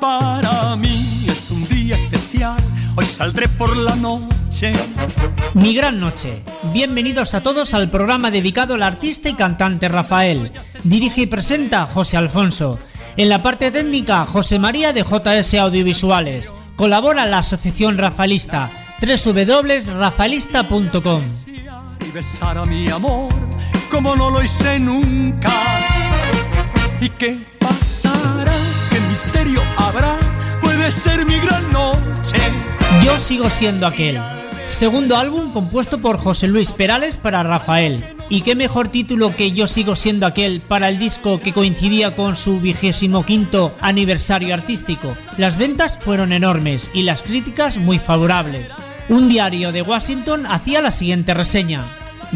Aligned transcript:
Para 0.00 0.74
mí 0.76 1.26
es 1.28 1.50
un 1.50 1.68
día 1.68 1.96
especial. 1.96 2.56
Hoy 2.96 3.04
saldré 3.06 3.48
por 3.48 3.76
la 3.76 3.96
noche. 3.96 4.72
Mi 5.54 5.74
gran 5.74 5.98
noche. 6.00 6.42
Bienvenidos 6.72 7.34
a 7.34 7.42
todos 7.42 7.74
al 7.74 7.90
programa 7.90 8.30
dedicado 8.30 8.74
al 8.74 8.82
artista 8.82 9.28
y 9.28 9.34
cantante 9.34 9.88
Rafael. 9.88 10.50
Dirige 10.84 11.22
y 11.22 11.26
presenta 11.26 11.86
José 11.86 12.16
Alfonso. 12.16 12.78
En 13.16 13.28
la 13.28 13.42
parte 13.42 13.70
técnica, 13.70 14.26
José 14.26 14.58
María 14.58 14.92
de 14.92 15.02
JS 15.02 15.54
Audiovisuales. 15.54 16.52
Colabora 16.76 17.26
la 17.26 17.38
Asociación 17.38 17.98
Rafaelista 17.98 18.70
www.rafaelista.com. 19.00 21.22
Y 22.06 22.10
besar 22.12 22.58
a 22.58 22.66
mi 22.66 22.88
amor 22.88 23.32
como 23.90 24.14
no 24.16 24.30
lo 24.30 24.42
hice 24.42 24.78
nunca. 24.78 25.52
¿Y 27.00 27.08
misterio 29.24 29.62
habrá? 29.78 30.18
Puede 30.60 30.90
ser 30.90 31.24
mi 31.24 31.38
gran. 31.38 31.64
Yo 33.02 33.18
sigo 33.18 33.48
siendo 33.48 33.86
aquel. 33.86 34.20
Segundo 34.66 35.16
álbum 35.16 35.52
compuesto 35.52 36.02
por 36.02 36.18
José 36.18 36.48
Luis 36.48 36.74
Perales 36.74 37.16
para 37.16 37.42
Rafael. 37.42 38.04
¿Y 38.28 38.42
qué 38.42 38.54
mejor 38.54 38.88
título 38.88 39.34
que 39.34 39.52
Yo 39.52 39.68
sigo 39.68 39.96
siendo 39.96 40.26
aquel 40.26 40.60
para 40.60 40.90
el 40.90 40.98
disco 40.98 41.40
que 41.40 41.54
coincidía 41.54 42.14
con 42.14 42.36
su 42.36 42.60
vigésimo 42.60 43.24
quinto 43.24 43.74
aniversario 43.80 44.52
artístico? 44.52 45.16
Las 45.38 45.56
ventas 45.56 45.98
fueron 45.98 46.32
enormes 46.32 46.90
y 46.92 47.04
las 47.04 47.22
críticas 47.22 47.78
muy 47.78 47.98
favorables. 47.98 48.74
Un 49.08 49.30
diario 49.30 49.72
de 49.72 49.80
Washington 49.80 50.44
hacía 50.46 50.82
la 50.82 50.90
siguiente 50.90 51.32
reseña. 51.32 51.84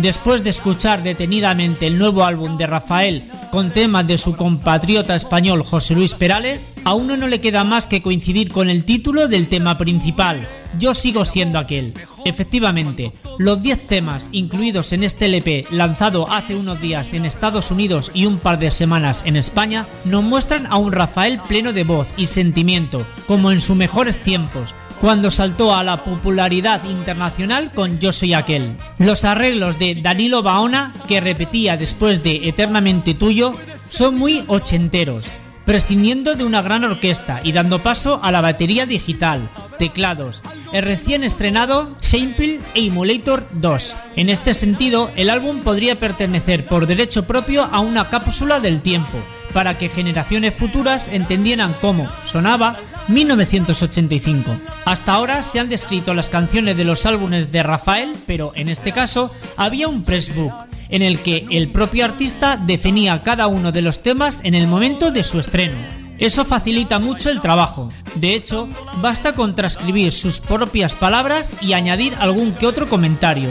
Después 0.00 0.42
de 0.42 0.48
escuchar 0.48 1.02
detenidamente 1.02 1.86
el 1.86 1.98
nuevo 1.98 2.24
álbum 2.24 2.56
de 2.56 2.66
Rafael 2.66 3.22
con 3.50 3.70
temas 3.70 4.06
de 4.06 4.16
su 4.16 4.34
compatriota 4.34 5.14
español 5.14 5.62
José 5.62 5.94
Luis 5.94 6.14
Perales, 6.14 6.80
a 6.84 6.94
uno 6.94 7.18
no 7.18 7.26
le 7.26 7.42
queda 7.42 7.64
más 7.64 7.86
que 7.86 8.00
coincidir 8.00 8.50
con 8.50 8.70
el 8.70 8.86
título 8.86 9.28
del 9.28 9.48
tema 9.48 9.76
principal, 9.76 10.48
Yo 10.78 10.94
sigo 10.94 11.26
siendo 11.26 11.58
aquel. 11.58 11.92
Efectivamente, 12.24 13.12
los 13.38 13.62
10 13.62 13.88
temas 13.88 14.30
incluidos 14.32 14.92
en 14.92 15.04
este 15.04 15.26
LP 15.26 15.66
lanzado 15.70 16.30
hace 16.30 16.54
unos 16.54 16.80
días 16.80 17.12
en 17.12 17.26
Estados 17.26 17.70
Unidos 17.70 18.10
y 18.14 18.24
un 18.24 18.38
par 18.38 18.58
de 18.58 18.70
semanas 18.70 19.22
en 19.26 19.36
España 19.36 19.86
nos 20.06 20.22
muestran 20.22 20.66
a 20.66 20.76
un 20.76 20.92
Rafael 20.92 21.40
pleno 21.46 21.74
de 21.74 21.84
voz 21.84 22.06
y 22.16 22.28
sentimiento, 22.28 23.04
como 23.26 23.52
en 23.52 23.60
sus 23.60 23.76
mejores 23.76 24.18
tiempos, 24.20 24.74
cuando 25.00 25.30
saltó 25.30 25.74
a 25.74 25.82
la 25.82 26.04
popularidad 26.04 26.84
internacional 26.84 27.72
con 27.74 27.98
Yo 27.98 28.12
Soy 28.12 28.34
Aquel. 28.34 28.76
Los 28.98 29.24
arreglos 29.24 29.78
de 29.78 29.94
Danilo 29.94 30.42
Baona, 30.42 30.92
que 31.08 31.20
repetía 31.20 31.78
después 31.78 32.22
de 32.22 32.48
Eternamente 32.48 33.14
Tuyo, 33.14 33.54
son 33.88 34.18
muy 34.18 34.44
ochenteros, 34.46 35.24
prescindiendo 35.64 36.34
de 36.34 36.44
una 36.44 36.60
gran 36.60 36.84
orquesta 36.84 37.40
y 37.42 37.52
dando 37.52 37.78
paso 37.78 38.20
a 38.22 38.30
la 38.30 38.42
batería 38.42 38.84
digital, 38.84 39.40
teclados, 39.78 40.42
el 40.74 40.82
recién 40.82 41.24
estrenado 41.24 41.94
Sample 41.96 42.60
Emulator 42.74 43.48
2. 43.52 43.96
En 44.16 44.28
este 44.28 44.52
sentido, 44.52 45.10
el 45.16 45.30
álbum 45.30 45.60
podría 45.60 45.98
pertenecer 45.98 46.66
por 46.66 46.86
derecho 46.86 47.26
propio 47.26 47.64
a 47.64 47.80
una 47.80 48.10
cápsula 48.10 48.60
del 48.60 48.82
tiempo, 48.82 49.18
para 49.52 49.78
que 49.78 49.88
generaciones 49.88 50.54
futuras 50.54 51.08
entendieran 51.08 51.74
cómo 51.80 52.08
sonaba 52.24 52.76
1985. 53.08 54.56
Hasta 54.84 55.12
ahora 55.12 55.42
se 55.42 55.60
han 55.60 55.68
descrito 55.68 56.14
las 56.14 56.30
canciones 56.30 56.76
de 56.76 56.84
los 56.84 57.06
álbumes 57.06 57.50
de 57.50 57.62
Rafael, 57.62 58.12
pero 58.26 58.52
en 58.54 58.68
este 58.68 58.92
caso 58.92 59.30
había 59.56 59.88
un 59.88 60.02
pressbook 60.02 60.52
en 60.88 61.02
el 61.02 61.20
que 61.20 61.46
el 61.50 61.70
propio 61.70 62.04
artista 62.04 62.56
definía 62.56 63.22
cada 63.22 63.46
uno 63.46 63.72
de 63.72 63.82
los 63.82 64.02
temas 64.02 64.40
en 64.44 64.54
el 64.54 64.66
momento 64.66 65.10
de 65.10 65.24
su 65.24 65.38
estreno. 65.38 65.78
Eso 66.18 66.44
facilita 66.44 66.98
mucho 66.98 67.30
el 67.30 67.40
trabajo. 67.40 67.90
De 68.16 68.34
hecho, 68.34 68.68
basta 69.00 69.34
con 69.34 69.54
transcribir 69.54 70.12
sus 70.12 70.40
propias 70.40 70.94
palabras 70.94 71.54
y 71.62 71.72
añadir 71.72 72.14
algún 72.18 72.52
que 72.52 72.66
otro 72.66 72.88
comentario. 72.88 73.50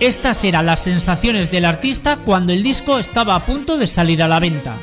Estas 0.00 0.44
eran 0.44 0.66
las 0.66 0.82
sensaciones 0.82 1.50
del 1.50 1.64
artista 1.64 2.18
cuando 2.18 2.52
el 2.52 2.62
disco 2.62 2.98
estaba 2.98 3.34
a 3.34 3.46
punto 3.46 3.78
de 3.78 3.86
salir 3.86 4.22
a 4.22 4.28
la 4.28 4.38
venta. 4.38 4.74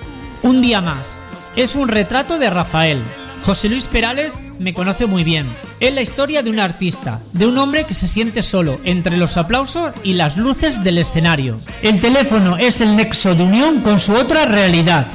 Un 0.47 0.62
día 0.62 0.80
más. 0.80 1.19
Es 1.58 1.75
un 1.75 1.90
retrato 1.90 2.40
de 2.40 2.50
Rafael, 2.50 3.02
José 3.44 3.68
Luis 3.68 3.88
Perales 3.88 4.40
me 4.59 4.74
conoce 4.74 5.06
muy 5.06 5.25
bien. 5.25 5.46
Es 5.81 5.94
la 5.94 6.00
historia 6.00 6.41
de 6.41 6.50
un 6.50 6.62
artista, 6.62 7.19
de 7.34 7.46
un 7.46 7.58
hombre 7.58 7.84
que 7.84 7.94
se 7.94 8.08
siente 8.08 8.41
solo 8.41 8.80
entre 8.85 9.18
los 9.18 9.35
aplausos 9.35 9.91
y 10.06 10.13
las 10.13 10.38
luces 10.38 10.85
del 10.85 11.00
escenario. 11.00 11.58
El 11.81 12.00
teléfono 12.00 12.56
es 12.56 12.80
el 12.80 12.96
nexo 12.96 13.35
de 13.35 13.44
unión 13.44 13.81
con 13.81 14.00
su 14.00 14.13
otra 14.13 14.46
realidad. 14.46 15.08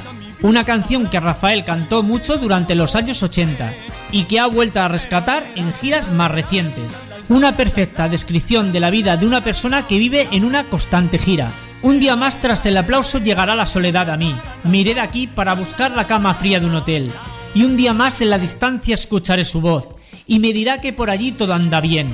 Una 0.42 0.66
canción 0.66 1.08
que 1.08 1.18
Rafael 1.18 1.64
cantó 1.64 2.02
mucho 2.02 2.36
durante 2.36 2.74
los 2.74 2.94
años 2.94 3.22
80 3.22 3.72
y 4.10 4.24
que 4.24 4.38
ha 4.38 4.46
vuelto 4.48 4.82
a 4.82 4.88
rescatar 4.88 5.46
en 5.56 5.72
giras 5.72 6.10
más 6.10 6.30
recientes. 6.30 7.00
Una 7.30 7.56
perfecta 7.56 8.10
descripción 8.10 8.70
de 8.70 8.80
la 8.80 8.90
vida 8.90 9.16
de 9.16 9.24
una 9.24 9.42
persona 9.42 9.86
que 9.86 9.96
vive 9.96 10.28
en 10.30 10.44
una 10.44 10.64
constante 10.64 11.16
gira. 11.16 11.50
Un 11.82 12.00
día 12.00 12.16
más 12.16 12.40
tras 12.40 12.64
el 12.66 12.76
aplauso 12.76 13.18
llegará 13.18 13.54
la 13.54 13.66
soledad 13.66 14.08
a 14.10 14.16
mí. 14.16 14.34
Miré 14.64 14.94
de 14.94 15.00
aquí 15.00 15.26
para 15.26 15.54
buscar 15.54 15.90
la 15.90 16.06
cama 16.06 16.34
fría 16.34 16.60
de 16.60 16.66
un 16.66 16.76
hotel 16.76 17.12
y 17.54 17.64
un 17.64 17.76
día 17.76 17.92
más 17.92 18.20
en 18.20 18.30
la 18.30 18.38
distancia 18.38 18.94
escucharé 18.94 19.44
su 19.44 19.60
voz, 19.60 19.88
y 20.26 20.38
me 20.38 20.52
dirá 20.52 20.80
que 20.80 20.92
por 20.92 21.10
allí 21.10 21.32
todo 21.32 21.54
anda 21.54 21.80
bien, 21.80 22.08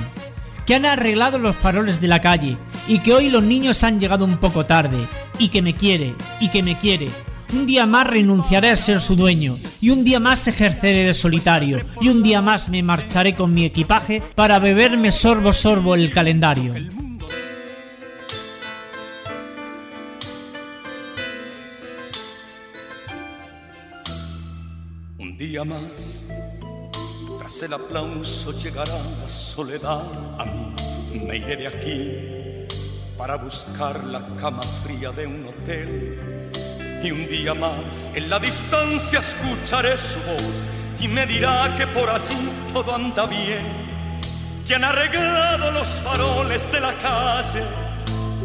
que 0.65 0.75
han 0.75 0.85
arreglado 0.85 1.39
los 1.39 1.55
faroles 1.55 2.01
de 2.01 2.07
la 2.07 2.21
calle, 2.21 2.57
y 2.87 2.99
que 2.99 3.13
hoy 3.13 3.29
los 3.29 3.43
niños 3.43 3.83
han 3.83 3.99
llegado 3.99 4.25
un 4.25 4.37
poco 4.37 4.65
tarde, 4.65 4.97
y 5.37 5.49
que 5.49 5.61
me 5.61 5.75
quiere, 5.75 6.15
y 6.39 6.49
que 6.49 6.63
me 6.63 6.77
quiere. 6.77 7.09
Un 7.53 7.65
día 7.65 7.85
más 7.85 8.05
renunciaré 8.05 8.69
a 8.69 8.75
ser 8.75 9.01
su 9.01 9.15
dueño, 9.15 9.57
y 9.81 9.89
un 9.89 10.03
día 10.03 10.19
más 10.19 10.47
ejerceré 10.47 11.05
de 11.05 11.13
solitario, 11.13 11.81
y 12.01 12.09
un 12.09 12.21
día 12.21 12.41
más 12.41 12.69
me 12.69 12.83
marcharé 12.83 13.35
con 13.35 13.53
mi 13.53 13.65
equipaje 13.65 14.21
para 14.35 14.59
beberme 14.59 15.11
sorbo 15.11 15.53
sorbo 15.53 15.95
el 15.95 16.11
calendario. 16.11 16.75
Día 25.59 25.65
más, 25.65 26.25
tras 27.37 27.63
el 27.63 27.73
aplauso 27.73 28.53
llegará 28.53 28.97
la 29.21 29.27
soledad 29.27 30.05
a 30.39 30.45
mí. 30.45 30.73
Me 31.25 31.35
iré 31.35 31.57
de 31.57 31.67
aquí 31.67 32.67
para 33.17 33.35
buscar 33.35 34.05
la 34.05 34.25
cama 34.39 34.61
fría 34.83 35.11
de 35.11 35.27
un 35.27 35.47
hotel. 35.47 36.51
Y 37.03 37.11
un 37.11 37.27
día 37.27 37.53
más, 37.53 38.09
en 38.13 38.29
la 38.29 38.39
distancia 38.39 39.19
escucharé 39.19 39.97
su 39.97 40.19
voz 40.19 40.69
y 40.99 41.09
me 41.09 41.25
dirá 41.25 41.75
que 41.77 41.87
por 41.87 42.09
así 42.09 42.37
todo 42.73 42.95
anda 42.95 43.25
bien. 43.25 43.65
Que 44.65 44.75
han 44.75 44.85
arreglado 44.85 45.71
los 45.71 45.89
faroles 45.89 46.71
de 46.71 46.79
la 46.79 46.93
calle 46.99 47.63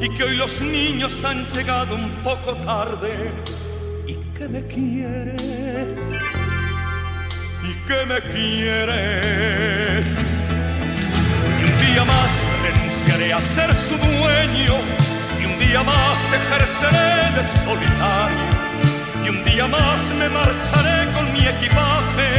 y 0.00 0.09
que 0.15 0.25
hoy 0.25 0.37
los 0.37 0.61
niños 0.61 1.25
han 1.25 1.47
llegado 1.47 1.94
un 1.94 2.11
poco 2.25 2.56
tarde 2.56 3.33
y 4.05 4.15
que 4.37 4.49
me 4.49 4.67
quiere 4.67 6.24
que 7.87 8.07
me 8.07 8.21
quiere. 8.33 10.01
Y 11.61 11.65
un 11.71 11.79
día 11.87 12.05
más 12.05 12.31
renunciaré 12.63 13.33
a 13.33 13.41
ser 13.41 13.75
su 13.75 13.97
dueño, 13.97 14.75
y 15.41 15.45
un 15.45 15.59
día 15.59 15.83
más 15.83 16.19
ejerceré 16.41 17.33
de 17.37 17.45
solitario, 17.65 18.47
y 19.25 19.29
un 19.29 19.45
día 19.45 19.67
más 19.67 20.01
me 20.19 20.29
marcharé 20.29 21.13
con 21.15 21.33
mi 21.33 21.47
equipaje 21.47 22.31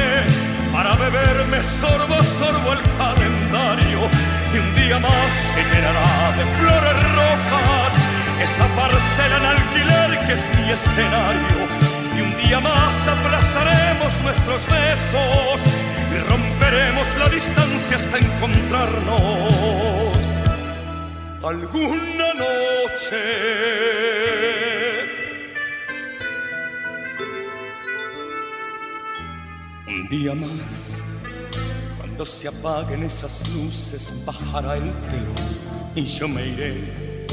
para 0.74 0.96
beberme 0.96 1.62
sorbo 1.80 2.16
a 2.16 2.24
sorbo 2.24 2.74
el 2.74 2.82
calendario, 2.98 4.00
y 4.54 4.58
un 4.58 4.76
día 4.76 5.00
más 5.00 5.30
se 5.54 5.64
llenará 5.64 6.32
de 6.38 6.46
flores 6.58 6.98
rojas 7.20 7.94
esa 8.42 8.68
parcela 8.76 9.38
en 9.38 9.46
alquiler 9.46 10.28
que 10.28 10.34
es 10.34 10.44
mi 10.58 10.72
escenario 10.72 11.85
y 12.18 12.22
un 12.22 12.38
día 12.38 12.60
más 12.60 13.08
aplazaremos 13.08 14.22
nuestros 14.24 14.62
besos 14.68 15.62
y 16.14 16.18
romperemos 16.30 17.08
la 17.18 17.30
distancia 17.30 17.98
hasta 17.98 18.18
encontrarnos 18.18 20.16
alguna 21.44 22.34
noche. 22.34 23.22
Un 29.88 30.10
día 30.10 30.34
más, 30.34 30.98
cuando 31.98 32.26
se 32.26 32.48
apaguen 32.48 33.04
esas 33.04 33.48
luces, 33.50 34.12
bajará 34.26 34.78
el 34.78 34.92
telón 35.10 35.36
y 35.96 36.04
yo 36.06 36.28
me 36.28 36.48
iré 36.48 37.26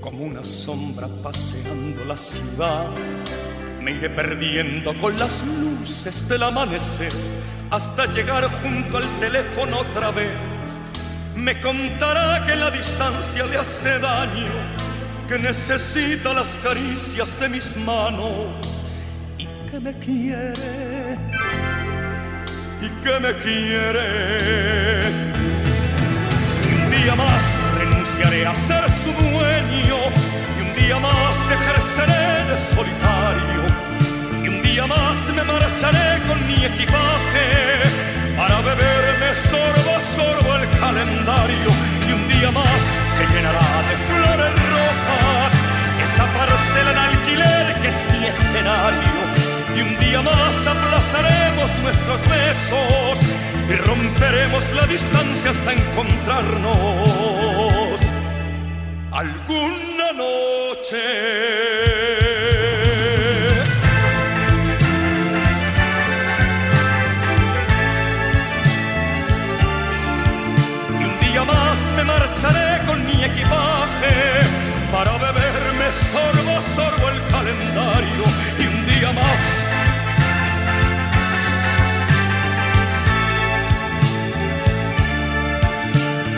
como 0.00 0.24
una 0.24 0.42
sombra 0.44 1.08
paseando 1.22 2.04
la 2.04 2.16
ciudad. 2.16 2.86
Me 3.88 3.94
iré 3.94 4.10
perdiendo 4.10 4.92
con 4.98 5.18
las 5.18 5.42
luces 5.46 6.28
del 6.28 6.42
amanecer 6.42 7.10
hasta 7.70 8.04
llegar 8.04 8.44
junto 8.60 8.98
al 8.98 9.08
teléfono 9.18 9.78
otra 9.78 10.10
vez. 10.10 10.28
Me 11.34 11.58
contará 11.62 12.44
que 12.44 12.54
la 12.54 12.70
distancia 12.70 13.46
le 13.46 13.56
hace 13.56 13.98
daño, 13.98 14.52
que 15.26 15.38
necesita 15.38 16.34
las 16.34 16.54
caricias 16.62 17.40
de 17.40 17.48
mis 17.48 17.78
manos 17.78 18.82
y 19.38 19.46
que 19.70 19.80
me 19.80 19.98
quiere, 19.98 21.18
y 22.82 22.88
que 23.02 23.20
me 23.20 23.34
quiere. 23.38 25.08
Un 26.74 26.90
día 26.94 27.14
más 27.14 27.42
renunciaré 27.78 28.46
a 28.46 28.54
ser 28.54 28.84
su 28.90 29.12
dueño, 29.12 29.96
y 30.58 30.60
un 30.60 30.74
día 30.74 30.98
más 30.98 31.36
ejerceré 31.50 32.44
de 32.50 32.58
solitario, 32.74 33.17
día 34.78 34.86
más 34.86 35.18
me 35.34 35.42
marcharé 35.42 36.22
con 36.28 36.38
mi 36.46 36.54
equipaje 36.54 37.82
para 38.36 38.60
beberme 38.60 39.34
sorbo 39.50 39.90
a 39.96 40.00
sorbo 40.14 40.54
el 40.54 40.70
calendario 40.78 41.70
y 42.08 42.12
un 42.12 42.28
día 42.28 42.52
más 42.52 42.82
se 43.16 43.26
llenará 43.26 43.82
de 43.88 43.96
flores 44.08 44.54
rojas 44.74 45.52
esa 46.06 46.24
parcela 46.38 46.90
en 46.92 46.98
alquiler 47.08 47.64
que 47.80 47.88
es 47.88 48.00
mi 48.12 48.20
escenario 48.34 49.18
y 49.76 49.78
un 49.80 49.92
día 49.98 50.20
más 50.22 50.56
aplazaremos 50.74 51.68
nuestros 51.82 52.20
besos 52.28 53.18
y 53.68 53.74
romperemos 53.90 54.64
la 54.74 54.86
distancia 54.86 55.50
hasta 55.50 55.72
encontrarnos 55.72 58.00
alguna 59.10 60.12
noche. 60.12 61.87
Para 74.98 75.16
beberme 75.16 75.92
sorbo 76.10 76.60
sorbo 76.74 77.08
el 77.10 77.20
calendario 77.28 78.24
y 78.58 78.66
un 78.66 78.84
día 78.84 79.12
más. 79.12 79.40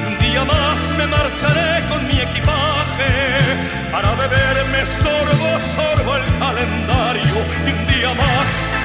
Un 0.09 0.19
día 0.19 0.45
más 0.45 0.79
me 0.99 1.07
marcharé 1.07 1.89
con 1.89 2.07
mi 2.07 2.21
equipaje 2.21 3.12
para 3.91 4.11
beberme 4.23 4.85
sorbo 5.05 5.51
sorbo 5.75 6.17
el 6.17 6.27
calendario 6.39 7.37
y 7.67 7.71
un 7.79 7.87
día 7.87 8.12
más. 8.12 8.80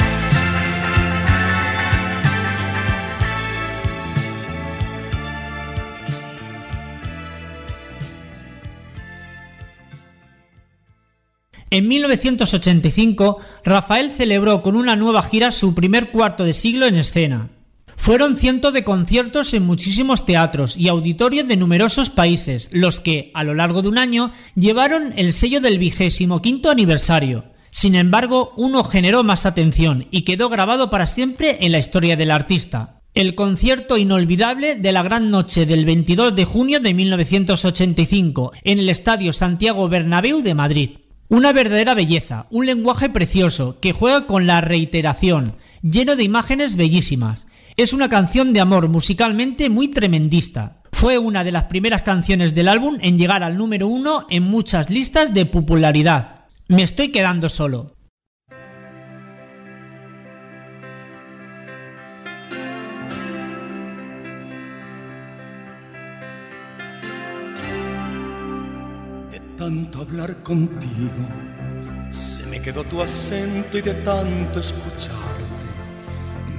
En 11.75 11.89
1985, 11.89 13.37
Rafael 13.65 14.09
celebró 14.09 14.63
con 14.63 14.77
una 14.77 14.95
nueva 14.95 15.21
gira 15.21 15.51
su 15.51 15.75
primer 15.75 16.09
cuarto 16.09 16.45
de 16.45 16.53
siglo 16.53 16.85
en 16.85 16.95
escena. 16.95 17.49
Fueron 17.97 18.37
cientos 18.37 18.71
de 18.71 18.85
conciertos 18.85 19.53
en 19.53 19.65
muchísimos 19.65 20.25
teatros 20.25 20.77
y 20.77 20.87
auditorios 20.87 21.49
de 21.49 21.57
numerosos 21.57 22.09
países, 22.09 22.69
los 22.71 23.01
que, 23.01 23.29
a 23.33 23.43
lo 23.43 23.53
largo 23.53 23.81
de 23.81 23.89
un 23.89 23.97
año, 23.97 24.31
llevaron 24.55 25.11
el 25.17 25.33
sello 25.33 25.59
del 25.59 25.77
vigésimo 25.77 26.41
quinto 26.41 26.69
aniversario. 26.69 27.43
Sin 27.71 27.95
embargo, 27.95 28.53
uno 28.55 28.85
generó 28.85 29.25
más 29.25 29.45
atención 29.45 30.07
y 30.11 30.21
quedó 30.21 30.47
grabado 30.47 30.89
para 30.89 31.07
siempre 31.07 31.57
en 31.59 31.73
la 31.73 31.79
historia 31.79 32.15
del 32.15 32.31
artista. 32.31 33.01
El 33.13 33.35
concierto 33.35 33.97
inolvidable 33.97 34.75
de 34.75 34.93
la 34.93 35.03
gran 35.03 35.29
noche 35.29 35.65
del 35.65 35.83
22 35.83 36.37
de 36.37 36.45
junio 36.45 36.79
de 36.79 36.93
1985 36.93 38.53
en 38.63 38.79
el 38.79 38.87
Estadio 38.87 39.33
Santiago 39.33 39.89
Bernabéu 39.89 40.41
de 40.41 40.53
Madrid. 40.53 40.89
Una 41.27 41.53
verdadera 41.53 41.95
belleza, 41.95 42.45
un 42.51 42.67
lenguaje 42.67 43.09
precioso 43.09 43.79
que 43.79 43.93
juega 43.93 44.27
con 44.27 44.45
la 44.45 44.61
reiteración, 44.61 45.55
lleno 45.81 46.15
de 46.15 46.23
imágenes 46.23 46.75
bellísimas. 46.75 47.47
Es 47.77 47.93
una 47.93 48.09
canción 48.09 48.53
de 48.53 48.59
amor 48.59 48.89
musicalmente 48.89 49.71
muy 49.71 49.87
tremendista. 49.87 50.83
Fue 50.91 51.17
una 51.17 51.43
de 51.43 51.51
las 51.51 51.63
primeras 51.63 52.03
canciones 52.03 52.53
del 52.53 52.67
álbum 52.67 52.99
en 53.01 53.17
llegar 53.17 53.41
al 53.41 53.57
número 53.57 53.87
uno 53.87 54.27
en 54.29 54.43
muchas 54.43 54.91
listas 54.91 55.33
de 55.33 55.47
popularidad. 55.47 56.45
Me 56.67 56.83
estoy 56.83 57.09
quedando 57.09 57.49
solo. 57.49 57.94
Hablar 70.15 70.35
contigo, 70.43 71.27
se 72.09 72.45
me 72.45 72.61
quedó 72.61 72.85
tu 72.85 73.01
acento 73.01 73.77
y 73.77 73.81
de 73.81 73.93
tanto 73.95 74.61
escucharte, 74.61 75.65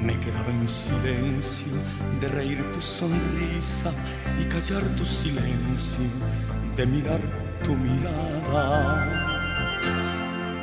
me 0.03 0.21
quedaba 0.21 0.51
en 0.51 0.69
silencio 0.69 1.73
de 2.21 2.29
reír 2.29 2.71
tu 2.73 2.83
sonrisa 2.83 3.93
y 4.39 4.45
callar 4.45 4.83
tu 4.99 5.07
silencio, 5.07 6.05
de 6.77 6.87
mirar 6.87 7.21
tu 7.65 7.73
mirada, 7.75 9.01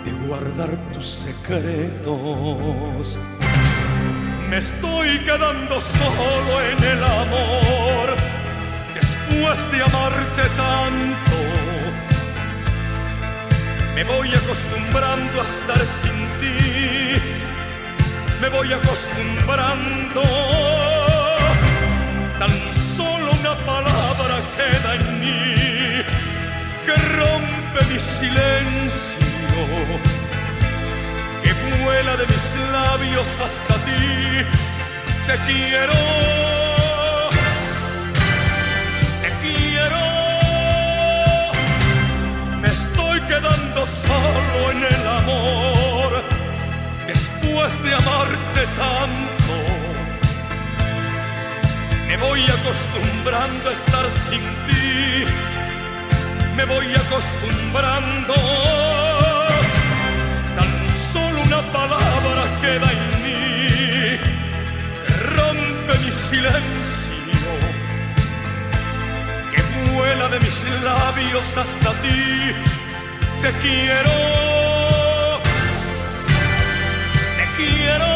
de 0.06 0.12
guardar 0.28 0.78
tus 0.94 1.08
secretos. 1.08 1.98
Me 4.52 4.58
estoy 4.60 5.18
quedando 5.26 5.82
solo 5.82 6.62
en 6.62 6.84
el 6.96 7.04
amor, 7.04 8.18
después 8.94 9.72
de 9.72 9.82
amarte 9.82 10.44
tanto 10.56 11.63
me 13.96 14.04
voy 14.04 14.30
acostumbrando 14.34 15.42
a 15.42 15.48
estar 15.48 15.80
sin 16.02 16.18
ti, 16.40 17.22
me 18.42 18.50
voy 18.50 18.74
acostumbrando. 18.74 20.22
Tan 22.40 22.52
solo 22.98 23.32
una 23.40 23.56
palabra 23.66 24.36
queda 24.58 24.96
en 24.96 25.20
mí 25.20 26.04
que 26.86 26.96
rompe 27.20 27.80
mi 27.92 28.00
silencio, 28.20 29.20
que 31.44 31.84
vuela 31.84 32.18
de 32.18 32.26
mis 32.26 32.46
labios 32.72 33.28
hasta 33.40 33.74
ti. 33.86 34.46
Te 35.28 35.36
quiero. 35.46 35.94
Quedando 43.28 43.88
solo 43.88 44.72
en 44.72 44.84
el 44.84 45.08
amor 45.08 46.24
después 47.08 47.84
de 47.84 47.94
amarte 47.94 48.62
tanto. 48.78 49.54
Me 52.08 52.18
voy 52.18 52.44
acostumbrando 52.44 53.70
a 53.70 53.74
estar 53.74 54.06
sin 54.30 54.42
ti, 54.68 55.26
me 56.56 56.66
voy 56.66 56.94
acostumbrando. 56.94 58.34
Tan 60.58 60.72
solo 61.12 61.42
una 61.42 61.62
palabra 61.72 62.44
queda 62.62 62.88
en 62.92 63.24
mí 63.24 64.20
rompe 65.36 65.94
mi 66.04 66.12
silencio, 66.30 67.52
que 69.54 69.92
vuela 69.92 70.28
de 70.30 70.40
mis 70.40 70.84
labios 70.84 71.58
hasta 71.58 71.92
ti 72.02 72.73
te 73.44 73.52
quiero, 73.60 74.10
te 77.38 77.46
quiero. 77.58 78.12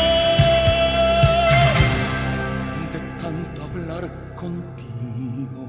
De 2.93 3.00
tanto 3.22 3.63
hablar 3.63 4.10
contigo, 4.36 5.67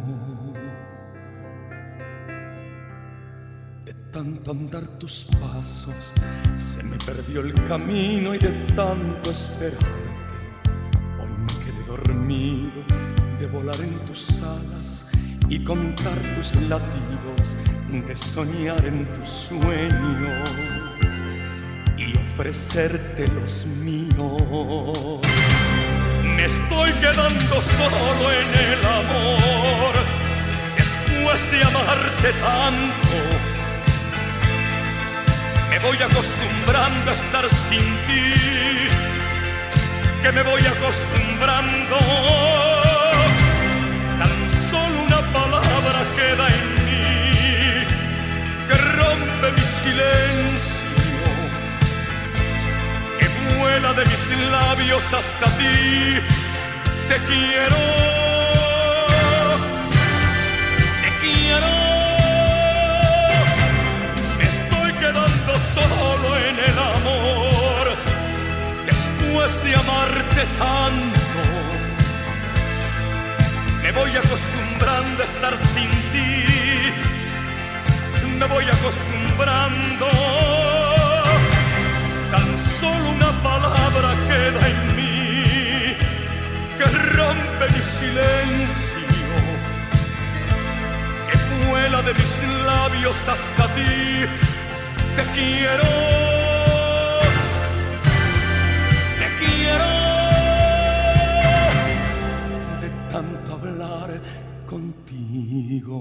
de 3.85 3.95
tanto 4.13 4.53
andar 4.53 4.87
tus 5.01 5.27
pasos, 5.41 6.13
se 6.55 6.85
me 6.85 6.97
perdió 6.99 7.41
el 7.41 7.53
camino 7.67 8.37
y 8.37 8.39
de 8.39 8.53
tanto 8.77 9.33
esperarte, 9.33 10.07
hoy 11.19 11.33
me 11.37 11.65
quedé 11.65 11.83
dormido. 11.85 12.85
De 13.41 13.47
volar 13.47 13.81
en 13.81 13.97
tus 14.07 14.41
alas 14.43 14.98
y 15.49 15.65
contar 15.65 16.19
tus 16.35 16.55
latidos, 16.63 17.57
de 17.91 18.15
soñar 18.17 18.85
en 18.85 19.07
tus 19.15 19.29
sueños 19.29 20.51
y 21.97 22.17
ofrecerte 22.17 23.27
los 23.29 23.65
míos. 23.67 25.21
Me 26.23 26.45
estoy 26.45 26.91
quedando 26.93 27.63
solo 27.63 28.31
en 28.41 28.49
el 28.73 28.87
amor 28.87 29.95
después 30.77 31.51
de 31.51 31.63
amarte 31.63 32.33
tanto. 32.41 33.17
Me 35.71 35.79
voy 35.79 35.97
acostumbrando 35.97 37.11
a 37.11 37.15
estar 37.15 37.49
sin 37.49 37.85
ti, 38.07 38.35
que 40.23 40.33
me 40.33 40.43
voy 40.43 40.61
acostumbrando. 40.61 42.58
Que 48.69 48.75
rompe 48.75 49.53
mi 49.53 49.61
silencio, 49.83 50.89
que 53.19 53.27
vuela 53.57 53.93
de 53.95 54.05
mis 54.05 54.51
labios 54.51 55.05
hasta 55.15 55.47
ti. 55.57 56.21
Te 57.09 57.17
quiero, 57.29 57.83
te 61.03 61.11
quiero. 61.23 61.73
Me 64.39 64.45
estoy 64.45 64.93
quedando 65.03 65.53
solo 65.75 66.29
en 66.49 66.57
el 66.69 66.79
amor 66.97 67.85
después 68.85 69.65
de 69.65 69.75
amarte 69.75 70.43
tanto. 70.59 71.41
Me 73.83 73.91
voy 73.93 74.11
acostumbrando 74.11 75.23
a 75.23 75.27
estar 75.27 75.57
sin 75.73 75.91
ti. 76.13 77.18
Me 78.39 78.47
voy 78.47 78.65
acostumbrando. 78.65 80.07
Tan 82.31 82.59
solo 82.81 83.11
una 83.11 83.31
palabra 83.43 84.15
queda 84.29 84.69
en 84.69 84.97
mí 84.97 85.97
que 86.79 86.85
rompe 87.17 87.65
mi 87.67 87.83
silencio, 87.99 89.37
que 91.29 91.37
vuela 91.67 92.01
de 92.03 92.13
mis 92.15 92.33
labios 92.65 93.17
hasta 93.29 93.65
ti. 93.75 94.27
Te 95.17 95.25
quiero, 95.35 95.91
te 99.19 99.29
quiero. 99.41 99.91
De 102.83 102.89
tanto 103.11 103.49
hablar 103.55 104.11
contigo. 104.71 105.97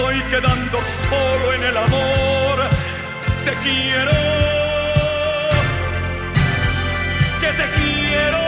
Estoy 0.00 0.20
quedando 0.30 0.78
solo 1.08 1.54
en 1.54 1.62
el 1.62 1.76
amor. 1.76 2.70
Te 3.44 3.54
quiero, 3.62 4.12
que 7.40 7.46
te 7.48 7.70
quiero. 7.78 8.38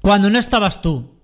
Cuando 0.00 0.30
no 0.30 0.38
estabas 0.38 0.80
tú. 0.80 1.17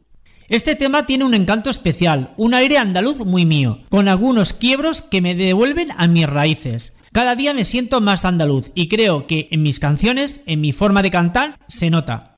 Este 0.51 0.77
tema 0.77 1.07
tiene 1.07 1.25
un 1.25 1.33
encanto 1.33 1.71
especial, 1.71 2.29
un 2.37 2.53
aire 2.53 2.77
andaluz 2.77 3.25
muy 3.25 3.47
mío, 3.47 3.81
con 3.89 4.09
algunos 4.09 4.53
quiebros 4.53 5.01
que 5.01 5.23
me 5.23 5.35
devuelven 5.35 5.89
a 5.97 6.07
mis 6.07 6.29
raíces. 6.29 6.99
Cada 7.13 7.35
día 7.35 7.55
me 7.55 7.65
siento 7.65 8.03
más 8.03 8.27
andaluz 8.27 8.71
y 8.75 8.89
creo 8.89 9.27
que 9.27 9.49
en 9.53 9.63
mis 9.63 9.81
canciones, 9.81 10.43
en 10.45 10.61
mi 10.61 10.73
forma 10.73 11.03
de 11.03 11.11
cantar, 11.11 11.59
se 11.69 11.89
nota. 11.89 12.37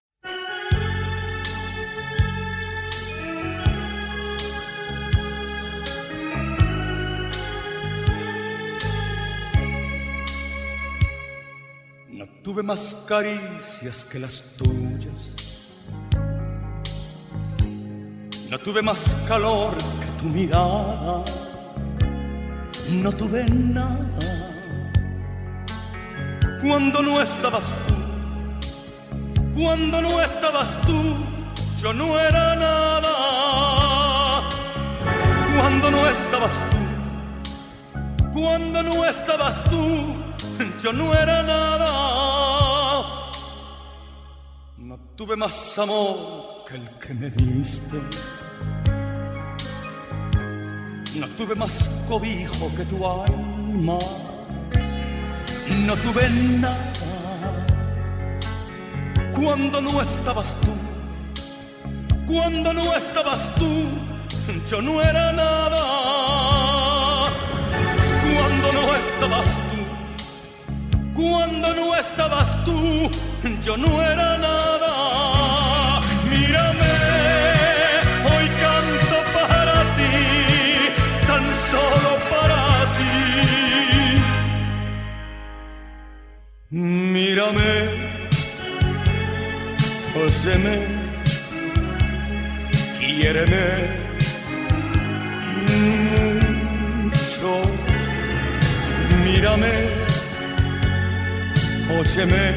No 12.09 12.29
tuve 12.45 12.63
más 12.63 12.95
caricias 13.09 14.05
que 14.05 14.21
las 14.21 14.45
tuyas. 14.57 14.86
No 18.51 18.59
tuve 18.59 18.83
más 18.83 19.17
calor 19.27 19.77
que 19.77 20.07
tu 20.23 20.25
mirada. 20.25 21.25
No 22.89 23.13
tuve 23.13 23.45
nada 23.47 24.47
cuando 26.61 27.03
no 27.03 27.21
estabas 27.21 27.75
tú. 27.87 27.95
Cuando 29.55 30.03
no 30.03 30.21
estabas 30.21 30.81
tú, 30.83 31.17
yo 31.79 31.93
no 31.93 32.19
era 32.21 32.57
nada. 32.57 33.13
Cuando 35.57 35.91
no 35.91 36.07
estabas 36.09 36.65
tú. 36.71 36.77
Cuando 38.33 38.83
no 38.83 39.05
estabas 39.05 39.65
tú, 39.65 40.15
yo 40.83 40.93
no 40.93 41.13
era 41.15 41.43
nada. 41.43 41.87
No 44.77 44.99
tuve 45.17 45.37
más 45.37 45.79
amor 45.79 46.65
que 46.69 46.77
el 46.77 46.91
que 46.99 47.15
me 47.15 47.31
diste. 47.31 48.01
No 51.19 51.27
tuve 51.29 51.55
más 51.55 51.91
cobijo 52.09 52.71
que 52.77 52.85
tu 52.85 53.07
alma. 53.07 53.99
No 55.87 55.97
tuve 55.97 56.29
nada 56.61 56.97
cuando 59.37 59.81
no 59.81 60.01
estabas 60.01 60.57
tú. 60.61 60.73
Cuando 62.27 62.73
no 62.73 62.95
estabas 62.95 63.55
tú, 63.55 63.85
yo 64.69 64.83
no 64.83 65.03
era 65.03 65.33
nada. 65.33 65.81
Cuando 68.35 68.73
no 68.73 68.97
estabas 68.97 69.49
tú. 69.71 69.77
Cuando 71.15 71.75
no 71.75 71.95
estabas 71.97 72.65
tú, 72.65 73.11
yo 73.63 73.77
no 73.77 74.03
era 74.03 74.39
nada. 74.39 75.36
Mírame, 86.77 87.89
óseme, 90.15 90.77
quiéreme 93.01 93.67
mucho. 97.03 97.63
Mírame, 99.25 99.73
óyeme, 101.99 102.55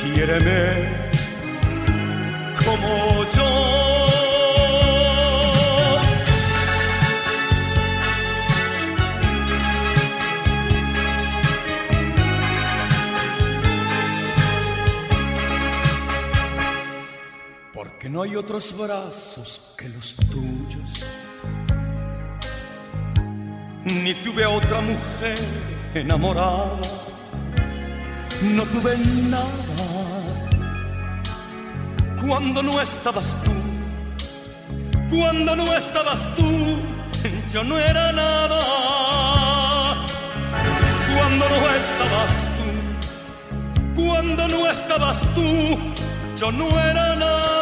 quiéreme 0.00 0.88
como 2.64 3.21
no 18.12 18.22
hay 18.24 18.36
otros 18.36 18.76
brazos 18.76 19.62
que 19.74 19.88
los 19.88 20.14
tuyos. 20.30 20.90
Ni 23.84 24.12
tuve 24.22 24.44
otra 24.44 24.82
mujer 24.82 25.38
enamorada. 25.94 26.78
No 28.42 28.64
tuve 28.64 28.98
nada 29.30 29.46
cuando 32.26 32.62
no 32.62 32.78
estabas 32.82 33.34
tú. 33.44 33.52
Cuando 35.08 35.56
no 35.56 35.74
estabas 35.74 36.34
tú, 36.36 36.80
yo 37.50 37.64
no 37.64 37.78
era 37.78 38.12
nada. 38.12 40.06
Cuando 41.16 41.48
no 41.48 41.70
estabas 41.80 42.34
tú. 42.58 44.02
Cuando 44.02 44.48
no 44.48 44.70
estabas 44.70 45.20
tú, 45.34 45.78
yo 46.36 46.52
no 46.52 46.68
era 46.68 47.16
nada. 47.16 47.61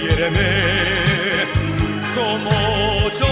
quiéreme 0.00 0.50
como 2.14 2.50
yo. 3.18 3.26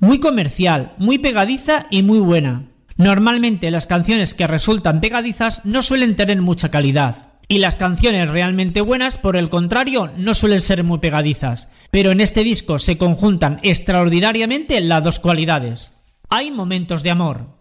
Muy 0.00 0.20
comercial, 0.20 0.92
muy 0.98 1.18
pegadiza 1.18 1.86
y 1.90 2.02
muy 2.02 2.18
buena. 2.18 2.73
Normalmente 2.96 3.70
las 3.70 3.86
canciones 3.86 4.34
que 4.34 4.46
resultan 4.46 5.00
pegadizas 5.00 5.64
no 5.64 5.82
suelen 5.82 6.14
tener 6.14 6.40
mucha 6.40 6.70
calidad. 6.70 7.30
Y 7.48 7.58
las 7.58 7.76
canciones 7.76 8.30
realmente 8.30 8.80
buenas, 8.80 9.18
por 9.18 9.36
el 9.36 9.48
contrario, 9.48 10.10
no 10.16 10.34
suelen 10.34 10.60
ser 10.60 10.82
muy 10.84 10.98
pegadizas. 10.98 11.68
Pero 11.90 12.12
en 12.12 12.20
este 12.20 12.44
disco 12.44 12.78
se 12.78 12.96
conjuntan 12.96 13.58
extraordinariamente 13.62 14.80
las 14.80 15.02
dos 15.02 15.18
cualidades. 15.18 15.92
Hay 16.30 16.50
momentos 16.50 17.02
de 17.02 17.10
amor. 17.10 17.53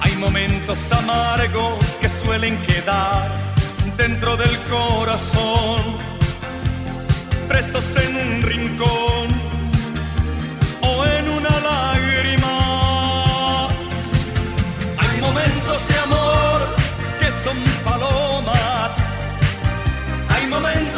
Hay 0.00 0.16
momentos 0.18 0.90
amargos 0.90 1.84
que 2.00 2.08
suelen 2.08 2.60
quedar 2.62 3.54
dentro 3.96 4.36
del 4.36 4.50
corazón, 4.68 5.80
presos 7.46 7.84
en 7.96 8.16
un 8.16 8.42
rincón 8.42 9.28
o 10.80 11.06
en 11.06 11.28
una 11.28 11.60
lágrima. 11.60 13.68
Hay 14.98 15.20
momentos 15.20 15.88
de 15.88 15.98
amor 16.06 16.60
que 17.20 17.30
son 17.44 17.58
palomas. 17.84 18.92
Hay 20.28 20.46
momentos 20.48 20.93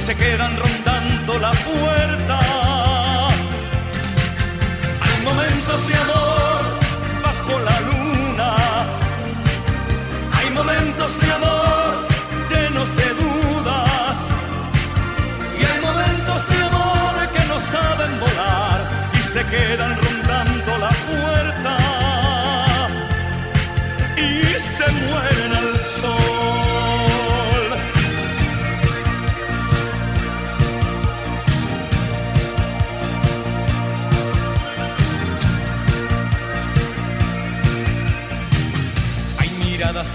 se 0.00 0.16
quedan 0.16 0.56
rondando 0.56 1.38
la 1.38 1.50
puerta. 1.50 2.38
Hay 5.00 5.24
momentos 5.24 5.88
de 5.88 5.94
amor 5.94 6.19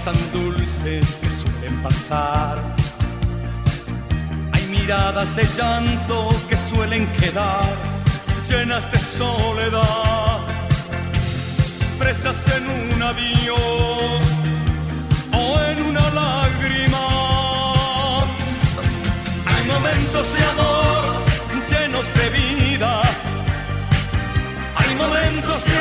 tan 0.06 0.32
dulces 0.32 1.18
que 1.20 1.28
suelen 1.28 1.82
pasar. 1.82 2.56
Hay 4.52 4.64
miradas 4.68 5.34
de 5.34 5.42
llanto 5.56 6.28
que 6.48 6.56
suelen 6.56 7.08
quedar 7.20 7.74
llenas 8.48 8.84
de 8.92 8.98
soledad 8.98 10.38
presas 11.98 12.36
en 12.56 12.64
un 12.78 13.02
adiós 13.02 14.22
o 15.42 15.60
en 15.70 15.82
una 15.90 16.06
lágrima. 16.20 17.04
Hay 19.50 19.62
momentos 19.74 20.24
de 20.34 20.42
amor 20.52 21.04
llenos 21.72 22.06
de 22.18 22.26
vida. 22.38 23.02
Hay 24.76 24.94
momentos 24.94 25.64
de 25.64 25.75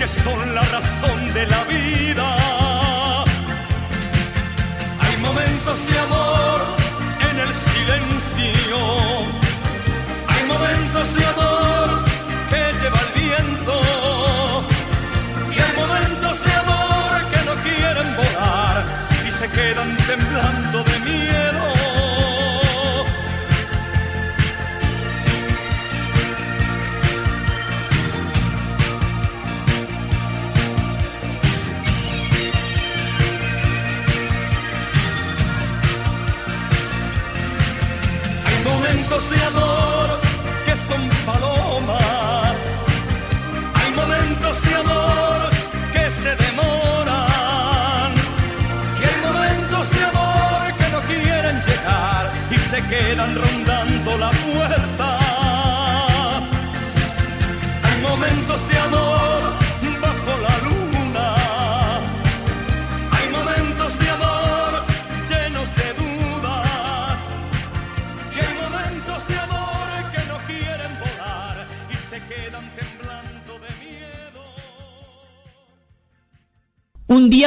que 0.00 0.08
son 0.08 0.54
la 0.54 0.62
razón 0.62 1.34
de 1.34 1.46
la 1.46 1.62
vida. 1.64 2.59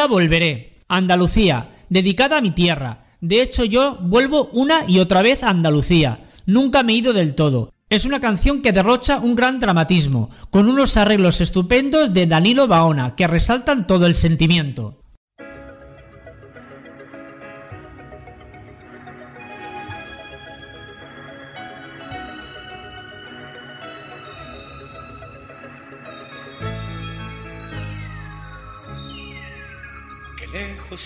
Volveré. 0.08 0.82
Andalucía, 0.88 1.86
dedicada 1.90 2.38
a 2.38 2.42
mi 2.42 2.52
tierra. 2.52 3.00
De 3.22 3.42
hecho, 3.42 3.64
yo 3.64 3.98
vuelvo 4.02 4.50
una 4.52 4.84
y 4.88 5.00
otra 5.00 5.22
vez 5.22 5.44
a 5.44 5.50
Andalucía. 5.50 6.26
Nunca 6.46 6.84
me 6.84 6.94
he 6.94 6.98
ido 6.98 7.14
del 7.14 7.36
todo. 7.36 7.72
Es 7.90 8.06
una 8.06 8.20
canción 8.20 8.62
que 8.62 8.72
derrocha 8.72 9.20
un 9.20 9.36
gran 9.36 9.60
dramatismo, 9.60 10.30
con 10.50 10.68
unos 10.68 10.98
arreglos 10.98 11.42
estupendos 11.42 12.14
de 12.14 12.26
Danilo 12.26 12.68
Baona, 12.68 13.16
que 13.16 13.28
resaltan 13.28 13.86
todo 13.86 14.08
el 14.08 14.16
sentimiento. 14.16 15.03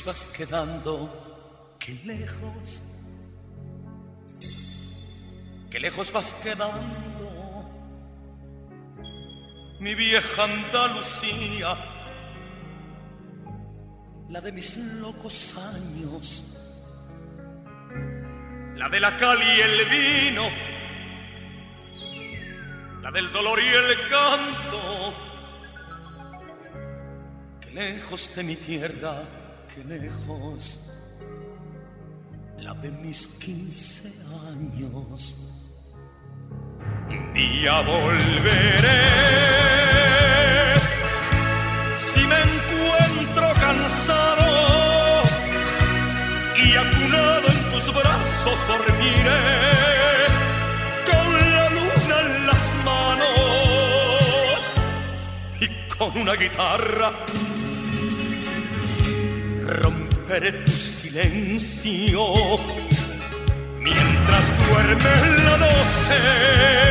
Vas 0.05 0.25
quedando, 0.27 1.75
qué 1.79 1.93
lejos, 2.05 2.83
qué 5.69 5.79
lejos 5.79 6.12
vas 6.12 6.33
quedando, 6.43 7.69
mi 9.79 9.95
vieja 9.95 10.43
Andalucía, 10.43 11.77
la 14.29 14.41
de 14.41 14.51
mis 14.51 14.77
locos 14.77 15.55
años, 15.57 16.43
la 18.75 18.89
de 18.89 18.99
la 18.99 19.15
cal 19.17 19.39
y 19.41 19.62
el 19.62 19.86
vino, 19.89 20.49
la 23.01 23.12
del 23.12 23.31
dolor 23.31 23.60
y 23.62 23.67
el 23.67 24.10
canto 24.10 25.27
lejos 27.77 28.36
de 28.36 28.43
mi 28.43 28.55
tierra, 28.55 29.21
lejos, 29.83 30.79
la 32.59 32.73
de 32.75 32.91
mis 32.91 33.27
quince 33.27 34.11
años. 34.49 35.35
Un 37.09 37.33
día 37.33 37.81
volveré, 37.81 39.05
si 41.97 42.19
me 42.27 42.39
encuentro 42.41 43.53
cansado 43.59 45.23
y 46.63 46.75
acunado 46.75 47.47
en 47.47 47.71
tus 47.71 47.93
brazos 47.93 48.67
dormiré. 48.67 49.41
Con 51.11 51.27
la 51.51 51.69
luna 51.69 52.17
en 52.25 52.47
las 52.47 52.63
manos 52.85 54.61
y 55.61 55.67
con 55.97 56.21
una 56.21 56.33
guitarra 56.33 57.13
romperé 59.67 60.51
tu 60.63 60.71
silencio 60.71 62.25
mientras 63.82 64.45
duerme 64.65 65.43
la 65.43 65.58
noche 65.58 66.87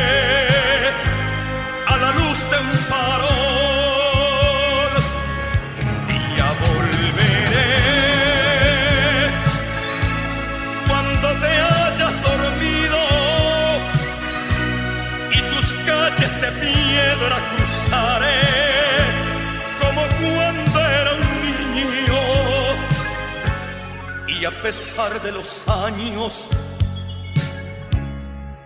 pesar 24.67 25.21
de 25.21 25.31
los 25.31 25.65
años 25.69 26.45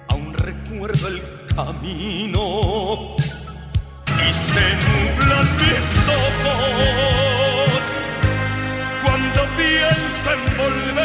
aún 0.10 0.34
recuerdo 0.34 1.10
el 1.10 1.22
camino 1.56 3.16
y 4.08 4.34
se 4.50 4.66
nublan 4.86 5.48
mis 5.62 5.90
ojos 6.24 7.82
cuando 9.04 9.40
pienso 9.60 10.28
en 10.38 10.44
volver. 10.58 11.02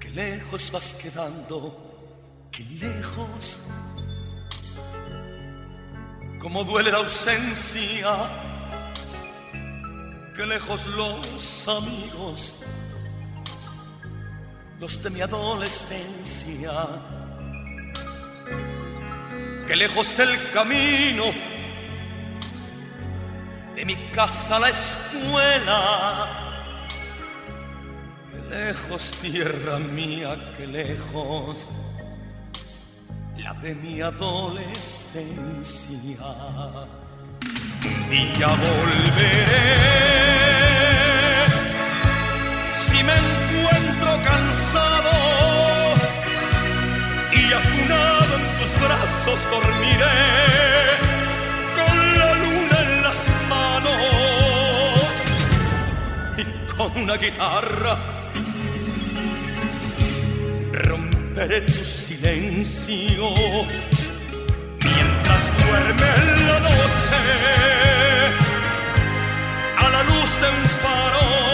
Qué 0.00 0.08
lejos 0.10 0.62
vas 0.70 0.88
quedando, 1.02 1.58
qué 2.52 2.62
lejos 2.64 2.93
como 6.54 6.70
duele 6.70 6.92
la 6.92 6.98
ausencia, 6.98 8.14
que 10.36 10.46
lejos 10.46 10.86
los 10.86 11.66
amigos, 11.66 12.54
los 14.78 15.02
de 15.02 15.10
mi 15.10 15.20
adolescencia, 15.20 16.86
que 19.66 19.74
lejos 19.74 20.16
el 20.20 20.52
camino, 20.52 21.24
de 23.74 23.84
mi 23.84 23.96
casa 24.12 24.54
a 24.54 24.60
la 24.60 24.68
escuela, 24.68 25.68
que 28.30 28.54
lejos 28.54 29.10
tierra 29.20 29.80
mía, 29.80 30.54
que 30.56 30.68
lejos 30.68 31.66
la 33.44 33.52
de 33.54 33.74
mi 33.74 34.00
adolescencia. 34.00 36.16
Un 38.10 38.32
día 38.32 38.46
volveré 38.46 39.74
si 42.86 42.98
me 43.08 43.16
encuentro 43.24 44.10
cansado 44.30 45.14
y 47.40 47.42
acunado 47.60 48.30
en 48.38 48.44
tus 48.58 48.72
brazos 48.84 49.38
dormiré 49.54 50.22
con 51.78 51.96
la 52.18 52.30
luna 52.42 52.76
en 52.86 52.92
las 53.06 53.20
manos 53.52 55.06
y 56.38 56.40
con 56.72 56.90
una 57.02 57.16
guitarra 57.16 57.92
romperé 60.72 61.58
tu 61.62 61.83
silencio 62.24 63.34
mientras 64.82 65.42
duerme 65.58 66.10
la 66.46 66.58
noche 66.60 67.20
a 69.76 69.88
la 69.90 70.02
luz 70.04 70.40
de 70.40 70.48
un 70.48 70.64
farol. 70.80 71.53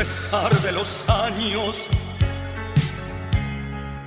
Pesar 0.00 0.50
de 0.62 0.72
los 0.72 1.06
años 1.10 1.86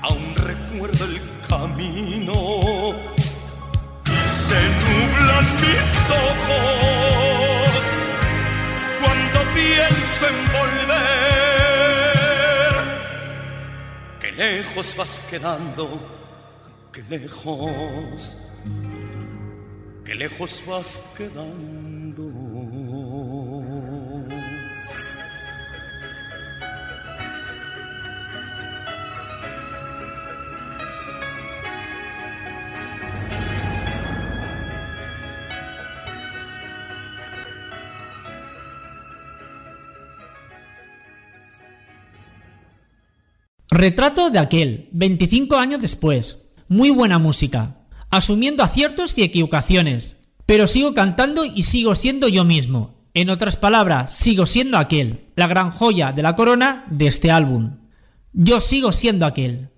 aún 0.01 0.33
recuerdo 0.35 1.05
el 1.05 1.21
camino. 1.47 2.33
Y 4.07 4.19
se 4.47 4.59
nublan 4.81 5.45
mis 5.63 5.91
ojos 6.25 7.83
cuando 9.01 9.39
pienso 9.53 10.23
en 10.31 10.37
volver. 10.57 10.95
Que 14.19 14.31
lejos 14.31 14.95
vas 14.97 15.21
quedando 15.29 15.83
que 16.91 17.03
lejos 17.03 18.35
que 20.03 20.15
lejos 20.15 20.63
vas 20.67 20.99
quedando 21.15 22.42
Retrato 43.83 44.29
de 44.29 44.39
aquel, 44.39 44.87
25 44.93 45.57
años 45.57 45.81
después. 45.81 46.47
Muy 46.69 46.89
buena 46.89 47.19
música, 47.19 47.81
asumiendo 48.11 48.63
aciertos 48.63 49.17
y 49.17 49.23
equivocaciones. 49.23 50.23
Pero 50.45 50.69
sigo 50.69 50.93
cantando 50.93 51.43
y 51.43 51.63
sigo 51.63 51.93
siendo 51.93 52.29
yo 52.29 52.45
mismo. 52.45 52.95
En 53.13 53.29
otras 53.29 53.57
palabras, 53.57 54.15
sigo 54.15 54.45
siendo 54.45 54.77
aquel, 54.77 55.25
la 55.35 55.47
gran 55.47 55.69
joya 55.69 56.13
de 56.13 56.23
la 56.23 56.37
corona 56.37 56.85
de 56.91 57.07
este 57.07 57.29
álbum. 57.29 57.79
Yo 58.31 58.61
sigo 58.61 58.93
siendo 58.93 59.25
aquel. 59.25 59.71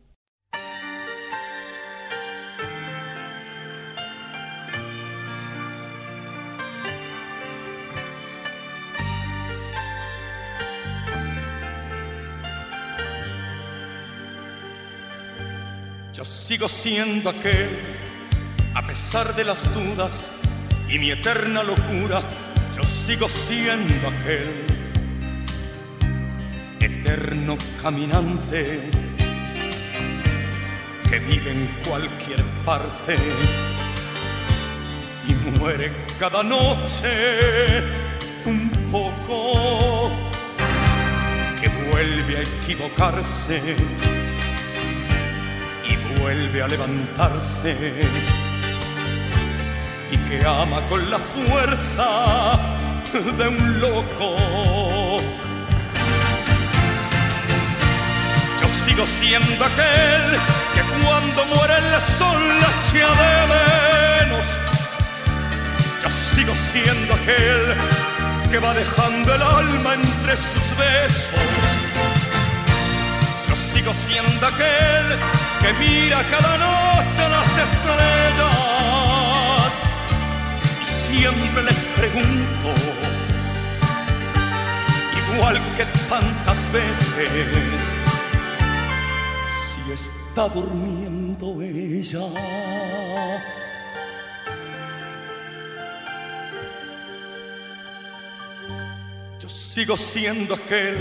Sigo 16.66 16.70
siendo 16.70 17.30
aquel, 17.30 17.80
a 18.74 18.88
pesar 18.88 19.36
de 19.36 19.44
las 19.44 19.72
dudas 19.74 20.32
y 20.90 20.98
mi 20.98 21.12
eterna 21.12 21.62
locura, 21.62 22.24
yo 22.76 22.82
sigo 22.84 23.30
siendo 23.30 24.08
aquel 24.08 24.66
eterno 26.80 27.58
caminante 27.82 28.82
que 31.08 31.20
vive 31.20 31.52
en 31.52 31.68
cualquier 31.88 32.44
parte 32.64 33.16
y 35.28 35.34
muere 35.60 35.92
cada 36.20 36.42
noche 36.42 37.84
un 38.46 38.72
poco, 38.92 40.10
que 41.62 41.70
vuelve 41.92 42.38
a 42.38 42.42
equivocarse 42.42 43.76
vuelve 46.26 46.64
a 46.64 46.68
levantarse 46.68 47.76
y 50.12 50.18
que 50.28 50.44
ama 50.44 50.82
con 50.90 51.02
la 51.12 51.20
fuerza 51.20 52.08
de 53.38 53.48
un 53.48 53.80
loco. 53.80 54.30
Yo 58.60 58.68
sigo 58.84 59.06
siendo 59.06 59.66
aquel 59.66 60.26
que 60.74 60.84
cuando 61.04 61.46
muere 61.46 61.78
el 61.78 62.02
sol 62.02 62.42
la 62.62 62.70
echa 62.76 63.10
de 63.22 63.36
menos. 63.56 64.48
Yo 66.02 66.10
sigo 66.10 66.54
siendo 66.72 67.14
aquel 67.14 67.62
que 68.50 68.58
va 68.58 68.74
dejando 68.74 69.36
el 69.36 69.44
alma 69.44 69.94
entre 69.94 70.38
sus 70.38 70.68
besos. 70.76 71.40
Yo 73.48 73.56
sigo 73.56 73.94
siendo 73.94 74.48
aquel 74.48 75.06
que 75.66 75.74
mira 75.74 76.24
cada 76.30 76.58
noche 76.58 77.30
las 77.30 77.58
estrellas 77.68 78.52
y 80.84 80.86
siempre 80.86 81.64
les 81.64 81.80
pregunto, 82.00 82.70
igual 85.22 85.60
que 85.76 85.86
tantas 86.08 86.72
veces, 86.72 87.82
si 89.66 89.92
está 89.92 90.48
durmiendo 90.50 91.62
ella. 91.64 92.28
Yo 99.40 99.50
sigo 99.50 99.98
siendo 99.98 100.54
aquel, 100.54 100.98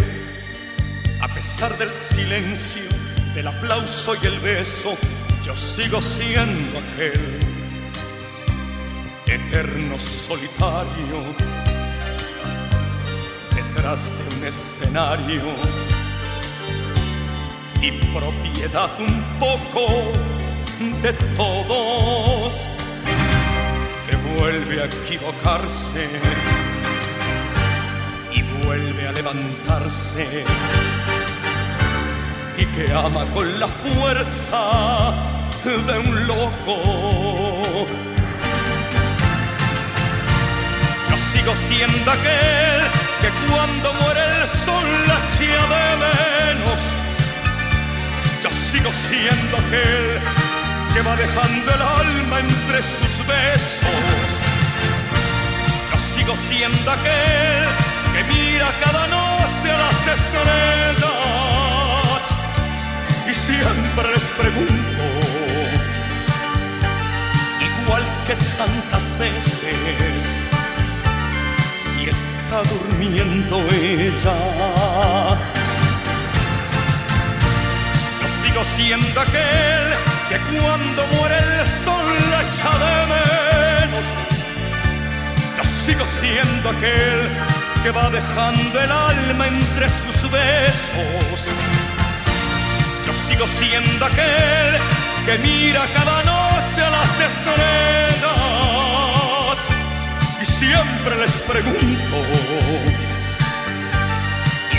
a 1.20 1.29
pesar 1.29 1.77
del 1.77 1.90
silencio, 1.90 2.93
del 3.35 3.49
aplauso 3.49 4.14
y 4.23 4.27
el 4.27 4.38
beso, 4.38 4.97
yo 5.44 5.57
sigo 5.57 6.01
siendo 6.01 6.79
aquel 6.79 7.40
eterno 9.27 9.99
solitario 9.99 11.35
detrás 13.55 14.12
de 14.16 14.37
un 14.37 14.44
escenario 14.44 15.42
y 17.83 17.90
propiedad 18.16 18.90
un 19.01 19.38
poco 19.40 20.12
de 21.03 21.12
todos 21.37 22.55
que 24.09 24.16
vuelve 24.38 24.83
a 24.83 24.85
equivocarse 24.85 26.09
y 28.33 28.42
vuelve 28.64 29.09
a 29.09 29.12
levantarse 29.12 30.44
y 32.57 32.67
que 32.67 32.93
ama 32.93 33.25
con 33.33 33.59
la 33.59 33.67
fuerza 33.67 35.12
de 35.64 35.99
un 35.99 36.27
loco. 36.27 37.87
Yo 41.09 41.17
sigo 41.33 41.57
siendo 41.57 42.11
aquel 42.11 42.81
que 43.21 43.31
cuando 43.49 43.93
muere 43.95 44.43
el 44.43 44.49
sol 44.49 44.85
la 45.09 45.14
echa 45.14 45.62
de 45.75 45.87
menos. 46.05 46.83
Yo 48.43 48.51
sigo 48.51 48.90
siendo 48.93 49.57
aquel 49.57 50.21
que 50.93 51.01
va 51.03 51.17
dejando 51.17 51.75
el 51.75 51.83
alma 51.83 52.40
entre 52.40 52.83
sus 52.83 53.27
besos. 53.27 54.29
Yo 55.90 55.99
sigo 56.14 56.35
siendo 56.49 56.90
aquel 56.90 57.69
que 58.14 58.25
mira 58.33 58.69
cada 58.85 59.07
noche 59.07 59.71
a 59.71 59.79
las 59.79 60.07
estrellas 60.07 61.63
siempre 63.35 64.11
les 64.12 64.23
pregunto, 64.40 65.05
igual 67.68 68.03
que 68.27 68.35
tantas 68.57 69.18
veces, 69.18 70.25
si 71.92 72.09
está 72.09 72.62
durmiendo 72.73 73.57
ella. 73.70 74.38
Yo 78.20 78.29
sigo 78.42 78.64
siendo 78.77 79.20
aquel 79.20 79.85
que 80.29 80.38
cuando 80.57 81.07
muere 81.09 81.38
el 81.61 81.66
sol 81.85 82.07
la 82.31 82.42
echa 82.42 82.73
de 82.85 82.94
menos. 83.14 84.07
Yo 85.57 85.64
sigo 85.85 86.05
siendo 86.20 86.70
aquel 86.70 87.31
que 87.83 87.90
va 87.90 88.09
dejando 88.11 88.81
el 88.81 88.90
alma 88.90 89.47
entre 89.47 89.88
sus 89.90 90.31
besos. 90.31 91.63
Sigo 93.35 93.49
siendo 93.49 94.05
aquel 94.07 94.79
que 95.27 95.38
mira 95.38 95.88
cada 95.92 96.23
noche 96.23 96.83
a 96.83 96.90
las 96.90 97.18
estrellas 97.18 98.23
y 100.40 100.44
siempre 100.44 101.16
les 101.18 101.33
pregunto, 101.42 102.16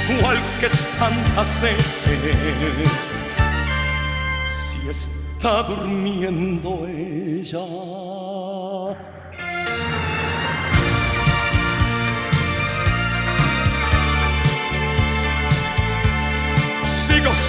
igual 0.07 0.37
que 0.61 0.69
tantas 0.97 1.61
veces, 1.61 2.17
si 4.69 4.87
está 4.87 5.63
durmiendo 5.63 6.87
ella. 6.87 7.59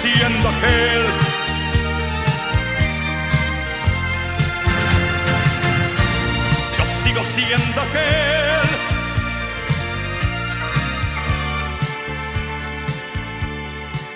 Siendo 0.07 0.49
aquel 0.49 1.03
yo 6.77 6.85
sigo 7.03 7.23
siendo 7.35 7.81
aquel 7.81 8.69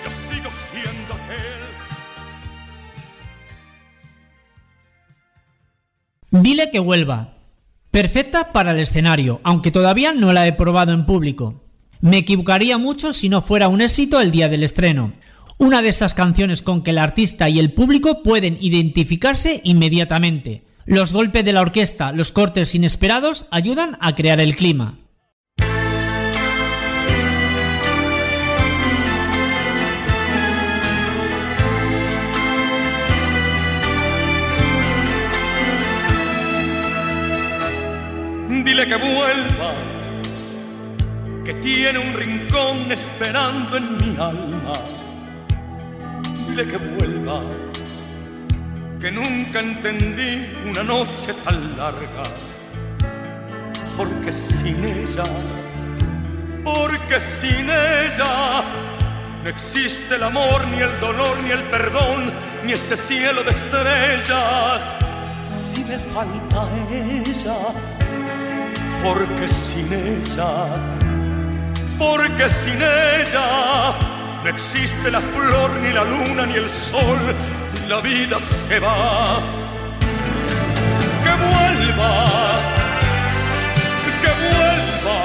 yo 0.02 0.10
sigo 0.28 0.50
siendo 0.70 1.14
aquel 1.14 1.62
Dile 6.30 6.70
que 6.70 6.78
vuelva. 6.78 7.34
Perfecta 7.90 8.52
para 8.52 8.72
el 8.72 8.80
escenario, 8.80 9.40
aunque 9.44 9.70
todavía 9.70 10.14
no 10.14 10.32
la 10.32 10.46
he 10.46 10.54
probado 10.54 10.94
en 10.94 11.04
público. 11.04 11.62
Me 12.00 12.16
equivocaría 12.16 12.78
mucho 12.78 13.12
si 13.12 13.28
no 13.28 13.42
fuera 13.42 13.68
un 13.68 13.82
éxito 13.82 14.18
el 14.18 14.30
día 14.30 14.48
del 14.48 14.62
estreno. 14.62 15.12
Una 15.62 15.80
de 15.80 15.90
esas 15.90 16.14
canciones 16.14 16.60
con 16.60 16.82
que 16.82 16.90
el 16.90 16.98
artista 16.98 17.48
y 17.48 17.60
el 17.60 17.72
público 17.72 18.24
pueden 18.24 18.58
identificarse 18.60 19.60
inmediatamente. 19.62 20.64
Los 20.86 21.12
golpes 21.12 21.44
de 21.44 21.52
la 21.52 21.60
orquesta, 21.60 22.10
los 22.10 22.32
cortes 22.32 22.74
inesperados 22.74 23.46
ayudan 23.52 23.96
a 24.00 24.16
crear 24.16 24.40
el 24.40 24.56
clima. 24.56 24.98
dile 38.64 38.86
que 38.88 38.96
vuelva 38.96 39.74
que 41.44 41.54
tiene 41.54 41.98
un 42.00 42.14
rincón 42.14 42.90
esperando 42.90 43.76
en 43.76 43.96
mi 43.96 44.16
alma 44.16 45.01
dile 46.52 46.66
que 46.66 46.76
vuelva 46.76 47.42
que 49.00 49.10
nunca 49.10 49.60
entendí 49.60 50.46
una 50.68 50.82
noche 50.82 51.32
tan 51.44 51.76
larga 51.78 52.24
porque 53.96 54.30
sin 54.30 54.84
ella 54.84 55.24
porque 56.62 57.20
sin 57.20 57.70
ella 57.70 58.64
no 59.42 59.48
existe 59.48 60.14
el 60.14 60.22
amor, 60.22 60.64
ni 60.68 60.78
el 60.78 61.00
dolor, 61.00 61.36
ni 61.42 61.50
el 61.50 61.62
perdón, 61.64 62.32
ni 62.64 62.74
ese 62.74 62.96
cielo 62.96 63.42
de 63.42 63.50
estrellas. 63.50 64.80
Si 65.44 65.82
me 65.82 65.98
falta 66.14 66.70
ella, 66.88 67.56
porque 69.02 69.48
sin 69.48 69.92
ella, 69.92 70.52
porque 71.98 72.48
sin 72.50 72.80
ella 72.80 74.21
no 74.42 74.48
existe 74.48 75.08
la 75.08 75.20
flor, 75.20 75.70
ni 75.82 75.92
la 75.92 76.02
luna, 76.02 76.44
ni 76.46 76.54
el 76.54 76.68
sol, 76.68 77.20
y 77.76 77.88
la 77.88 78.00
vida 78.00 78.42
se 78.42 78.80
va. 78.80 79.40
Que 81.22 81.32
vuelva, 81.46 82.10
que 84.20 84.32
vuelva, 84.42 85.18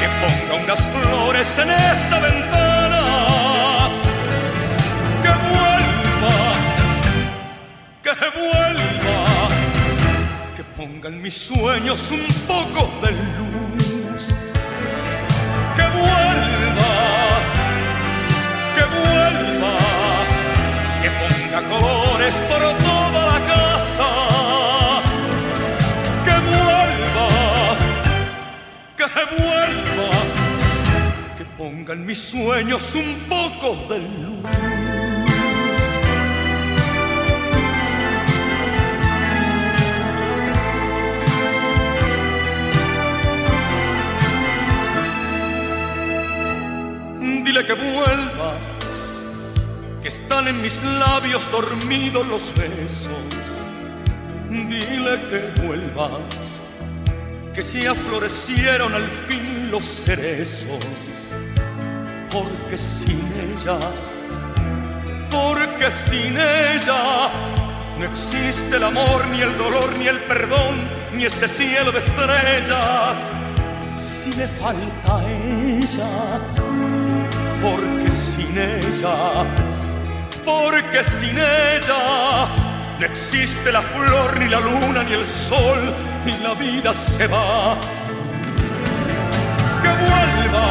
que 0.00 0.08
ponga 0.20 0.64
unas 0.64 0.80
flores 0.80 1.58
en 1.58 1.70
esa 1.70 2.18
ventana. 2.18 3.02
Que 5.22 5.32
vuelva, 5.50 6.36
que 8.02 8.12
vuelva, 8.40 9.18
que 10.56 10.64
ponga 10.76 11.08
en 11.10 11.22
mis 11.22 11.34
sueños 11.34 12.10
un 12.10 12.26
poco 12.48 12.90
de 13.02 13.12
luz. 13.12 14.34
Que 15.76 15.82
vuelva 15.96 17.03
vuelva, 19.00 19.74
que 21.02 21.10
ponga 21.20 21.60
colores 21.68 22.34
por 22.48 22.62
toda 22.88 23.20
la 23.32 23.40
casa. 23.52 24.08
Que 26.26 26.36
vuelva, 26.50 27.28
que 28.96 29.06
vuelva, 29.42 30.10
que 31.38 31.44
ponga 31.58 31.92
en 31.94 32.06
mis 32.06 32.20
sueños 32.20 32.94
un 32.94 33.10
poco 33.28 33.68
de 33.88 33.98
luz. 34.00 34.34
Dile 47.44 47.66
que 47.66 47.74
vuelva, 47.74 48.56
que 50.04 50.08
están 50.08 50.46
en 50.48 50.60
mis 50.60 50.84
labios 50.84 51.50
dormidos 51.50 52.26
los 52.26 52.54
besos. 52.54 53.24
Dile 54.50 55.14
que 55.30 55.62
vuelva, 55.62 56.20
que 57.54 57.64
ya 57.64 57.94
florecieron 57.94 58.94
al 58.94 59.08
fin 59.26 59.70
los 59.70 59.82
cerezos. 59.82 60.84
Porque 62.30 62.76
sin 62.76 63.24
ella, 63.48 63.78
porque 65.30 65.90
sin 65.90 66.36
ella 66.36 67.30
no 67.98 68.04
existe 68.04 68.76
el 68.76 68.84
amor, 68.84 69.26
ni 69.28 69.40
el 69.40 69.56
dolor, 69.56 69.90
ni 69.96 70.06
el 70.08 70.20
perdón, 70.24 70.86
ni 71.14 71.24
ese 71.24 71.48
cielo 71.48 71.90
de 71.92 72.00
estrellas. 72.00 73.18
Si 73.96 74.28
me 74.36 74.48
falta 74.48 75.22
ella, 75.32 76.40
porque 77.62 78.10
sin 78.10 78.58
ella, 78.58 79.73
porque 80.44 81.02
sin 81.04 81.38
ella 81.38 82.48
no 82.98 83.06
existe 83.06 83.72
la 83.72 83.82
flor, 83.82 84.38
ni 84.38 84.48
la 84.48 84.60
luna, 84.60 85.02
ni 85.02 85.14
el 85.14 85.24
sol, 85.24 85.94
y 86.26 86.32
la 86.42 86.54
vida 86.54 86.94
se 86.94 87.26
va. 87.26 87.76
Que 89.82 89.88
vuelva, 89.88 90.66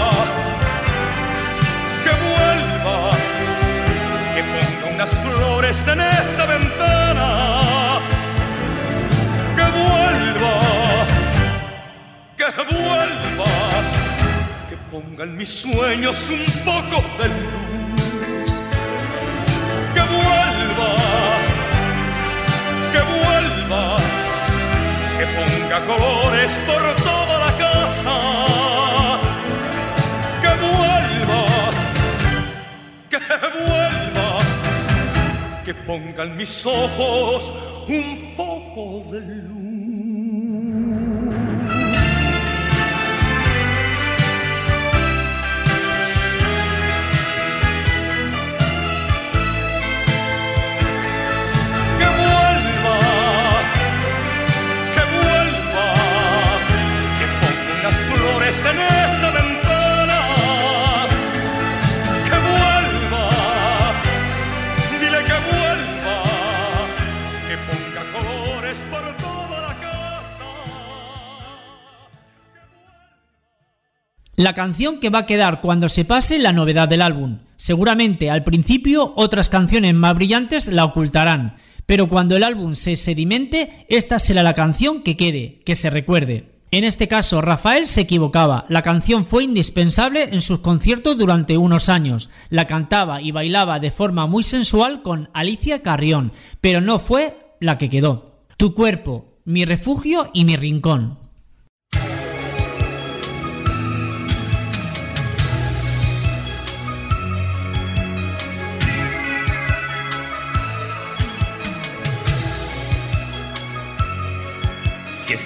que 2.03 2.13
vuelva, 2.27 3.11
que 4.35 4.43
ponga 4.53 4.95
unas 4.95 5.09
flores 5.09 5.87
en 5.87 6.01
esa 6.01 6.45
ventana. 6.45 7.99
Que 9.55 9.65
vuelva, 9.79 10.55
que 12.37 12.75
vuelva 12.75 13.51
que 14.69 14.77
ponga 14.91 15.23
en 15.25 15.37
mis 15.37 15.49
sueños 15.49 16.29
un 16.29 16.45
poco 16.65 17.03
de 17.21 17.29
luz. 17.29 17.82
Vuelva, 20.11 20.95
que 22.91 23.01
vuelva, 23.13 23.97
que 25.17 25.25
ponga 25.37 25.77
colores 25.85 26.51
por 26.67 26.81
toda 27.03 27.35
la 27.45 27.51
casa. 27.57 28.15
Que 30.41 30.51
vuelva, 30.65 31.41
que 33.09 33.19
vuelva, 33.63 34.29
que 35.65 35.73
ponga 35.73 36.23
en 36.23 36.37
mis 36.37 36.65
ojos 36.65 37.51
un 37.87 38.33
poco 38.35 39.11
de 39.11 39.19
luz. 39.21 39.62
La 74.43 74.55
canción 74.55 74.99
que 74.99 75.09
va 75.09 75.19
a 75.19 75.25
quedar 75.25 75.61
cuando 75.61 75.87
se 75.87 76.03
pase 76.03 76.37
la 76.37 76.51
novedad 76.51 76.89
del 76.89 77.01
álbum. 77.01 77.37
Seguramente 77.55 78.29
al 78.29 78.43
principio 78.43 79.13
otras 79.15 79.47
canciones 79.47 79.93
más 79.93 80.15
brillantes 80.15 80.67
la 80.67 80.83
ocultarán, 80.83 81.55
pero 81.85 82.09
cuando 82.09 82.35
el 82.35 82.43
álbum 82.43 82.75
se 82.75 82.97
sedimente, 82.97 83.85
esta 83.87 84.19
será 84.19 84.43
la 84.43 84.53
canción 84.53 85.01
que 85.01 85.15
quede, 85.15 85.61
que 85.65 85.77
se 85.77 85.89
recuerde. 85.89 86.59
En 86.71 86.83
este 86.83 87.07
caso, 87.07 87.39
Rafael 87.41 87.87
se 87.87 88.01
equivocaba. 88.01 88.65
La 88.67 88.81
canción 88.81 89.23
fue 89.25 89.45
indispensable 89.45 90.23
en 90.33 90.41
sus 90.41 90.59
conciertos 90.59 91.17
durante 91.17 91.55
unos 91.55 91.87
años. 91.87 92.29
La 92.49 92.67
cantaba 92.67 93.21
y 93.21 93.31
bailaba 93.31 93.79
de 93.79 93.91
forma 93.91 94.27
muy 94.27 94.43
sensual 94.43 95.03
con 95.03 95.29
Alicia 95.33 95.81
Carrión, 95.83 96.33
pero 96.59 96.81
no 96.81 96.99
fue 96.99 97.37
la 97.61 97.77
que 97.77 97.89
quedó. 97.89 98.41
Tu 98.57 98.75
cuerpo, 98.75 99.39
mi 99.45 99.63
refugio 99.63 100.29
y 100.33 100.43
mi 100.43 100.57
rincón. 100.57 101.22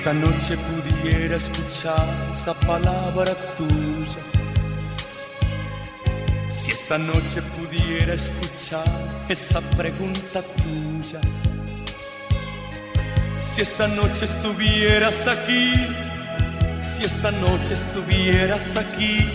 Esta 0.08 0.26
noche 0.26 0.58
pudiera 0.58 1.36
escuchar 1.36 2.08
esa 2.32 2.54
palabra 2.54 3.36
tuya, 3.58 4.24
si 6.54 6.72
esta 6.72 6.98
noche 6.98 7.42
pudiera 7.42 8.14
escuchar 8.14 8.88
esa 9.28 9.60
pregunta 9.76 10.42
tuya, 10.64 11.20
si 13.42 13.62
esta 13.64 13.86
noche 13.90 14.24
estuvieras 14.24 15.28
aquí, 15.28 15.74
si 16.80 17.04
esta 17.04 17.30
noche 17.30 17.74
estuvieras 17.74 18.78
aquí, 18.78 19.28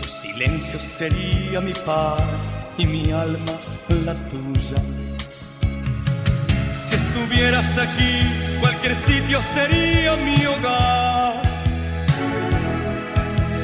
tu 0.00 0.08
silencio 0.08 0.80
sería 0.80 1.60
mi 1.60 1.74
paz 1.86 2.58
y 2.76 2.84
mi 2.84 3.12
alma 3.12 3.52
la 4.04 4.14
tuya. 4.28 4.82
Si 6.84 6.96
estuvieras 6.96 7.78
aquí, 7.78 8.42
cualquier 8.82 8.96
sitio 8.96 9.40
sería 9.42 10.16
mi 10.16 10.44
hogar. 10.44 11.40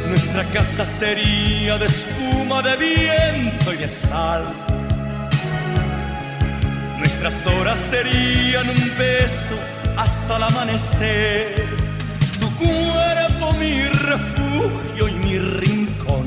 Nuestra 0.08 0.44
casa 0.52 0.86
sería 0.86 1.76
de 1.76 1.86
espuma, 1.86 2.62
de 2.62 2.76
viento 2.76 3.72
y 3.72 3.76
de 3.78 3.88
sal. 3.88 4.44
Nuestras 6.98 7.46
horas 7.46 7.78
serían 7.90 8.68
un 8.70 8.92
beso 8.96 9.56
hasta 9.96 10.36
el 10.36 10.42
amanecer. 10.44 11.66
Tu 12.38 12.48
cuerpo 12.54 13.52
mi 13.58 13.82
refugio 13.82 15.08
y 15.08 15.14
mi 15.14 15.38
rincón. 15.38 16.26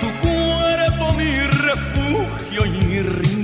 Tu 0.00 0.28
cuerpo 0.28 1.14
mi 1.14 1.40
refugio 1.40 2.66
y 2.66 2.70
mi 2.84 3.00
rincón. 3.00 3.37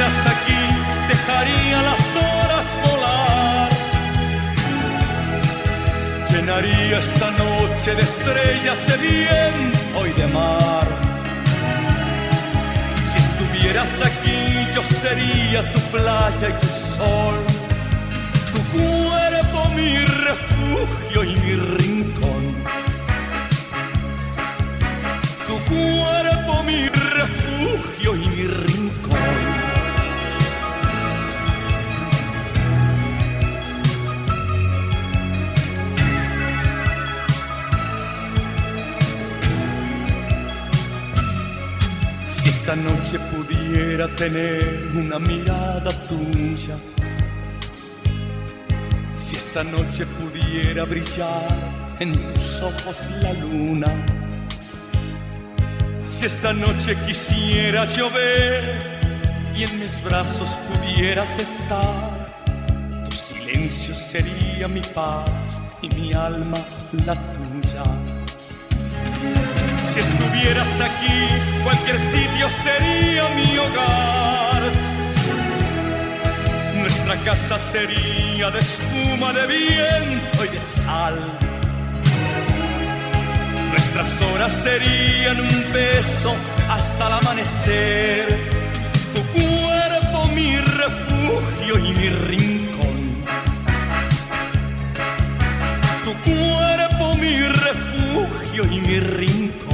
Estuvieras 0.00 0.26
aquí 0.26 0.62
dejaría 1.08 1.82
las 1.82 2.16
horas 2.16 2.66
volar. 2.84 3.70
Llenaría 6.30 6.98
esta 6.98 7.30
noche 7.32 7.94
de 7.94 8.02
estrellas 8.02 8.78
de 8.86 8.96
viento 8.96 10.06
y 10.06 10.12
de 10.12 10.26
mar. 10.28 10.86
Si 13.10 13.18
estuvieras 13.18 13.90
aquí 14.00 14.68
yo 14.74 14.82
sería 15.02 15.72
tu 15.72 15.80
playa 15.92 16.48
y 16.48 16.60
tu 16.60 16.66
sol. 16.96 17.36
Tu 18.52 18.60
cuerpo 18.78 19.68
mi 19.76 19.98
refugio 19.98 21.24
y 21.24 21.36
mi 21.40 21.54
rincón. 21.78 22.42
Tu 25.46 25.56
cuerpo 25.74 26.62
mi 26.62 26.88
refugio 26.88 27.99
esta 42.70 42.82
noche 42.88 43.18
pudiera 43.34 44.06
tener 44.14 44.92
una 44.94 45.18
mirada 45.18 45.90
tuya, 46.06 46.76
si 49.16 49.34
esta 49.34 49.64
noche 49.64 50.06
pudiera 50.06 50.84
brillar 50.84 51.48
en 51.98 52.12
tus 52.12 52.60
ojos 52.62 53.10
la 53.22 53.32
luna, 53.32 53.88
si 56.04 56.26
esta 56.26 56.52
noche 56.52 56.96
quisiera 57.08 57.86
llover 57.86 58.62
y 59.56 59.64
en 59.64 59.80
mis 59.80 60.00
brazos 60.04 60.50
pudieras 60.68 61.36
estar, 61.40 62.32
tu 63.04 63.16
silencio 63.16 63.96
sería 63.96 64.68
mi 64.68 64.82
paz 64.94 65.60
y 65.82 65.88
mi 65.88 66.12
alma 66.12 66.58
la 67.04 67.16
tuya. 67.32 68.09
Si 70.00 70.06
estuvieras 70.06 70.80
aquí, 70.80 71.62
cualquier 71.62 71.98
sitio 71.98 72.48
sería 72.64 73.28
mi 73.34 73.58
hogar. 73.58 74.72
Nuestra 76.74 77.16
casa 77.16 77.58
sería 77.58 78.50
de 78.50 78.60
espuma, 78.60 79.32
de 79.34 79.46
viento 79.46 80.44
y 80.44 80.48
de 80.48 80.62
sal. 80.62 81.16
Nuestras 83.70 84.22
horas 84.22 84.52
serían 84.64 85.38
un 85.38 85.72
beso 85.72 86.34
hasta 86.70 87.06
el 87.06 87.12
amanecer. 87.12 88.38
Tu 89.14 89.22
cuerpo 89.38 90.28
mi 90.34 90.56
refugio 90.56 91.78
y 91.78 91.92
mi 91.92 92.08
rincón. 92.08 93.24
Tu 96.04 96.12
cuerpo 96.30 97.16
mi 97.16 97.42
refugio 97.42 98.64
y 98.64 98.80
mi 98.80 99.00
rincón. 99.00 99.69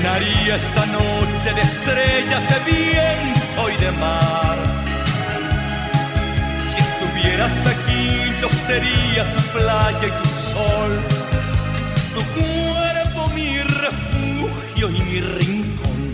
Llenaría 0.00 0.56
esta 0.56 0.86
noche 0.86 1.52
de 1.54 1.60
estrellas 1.60 2.42
de 2.48 2.72
viento 2.72 3.68
y 3.68 3.84
de 3.84 3.92
mar. 3.92 4.56
Si 6.72 6.80
estuvieras 6.80 7.52
aquí, 7.66 8.32
yo 8.40 8.48
sería 8.66 9.30
tu 9.34 9.42
playa 9.58 10.06
y 10.08 10.10
tu 10.10 10.28
sol. 10.54 10.98
Tu 12.14 12.22
cuerpo 12.40 13.28
mi 13.34 13.58
refugio 13.58 14.88
y 14.88 15.02
mi 15.02 15.20
rincón. 15.20 16.09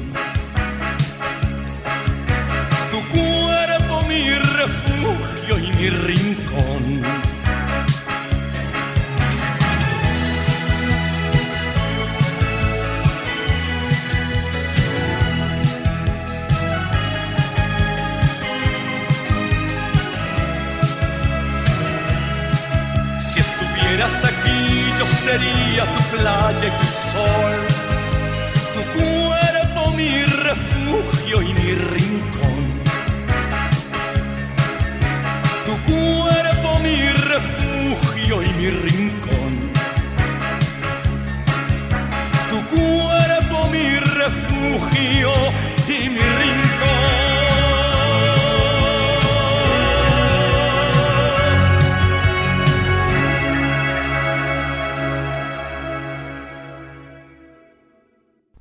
Sería 25.77 25.95
tu 25.95 26.03
playa 26.17 26.86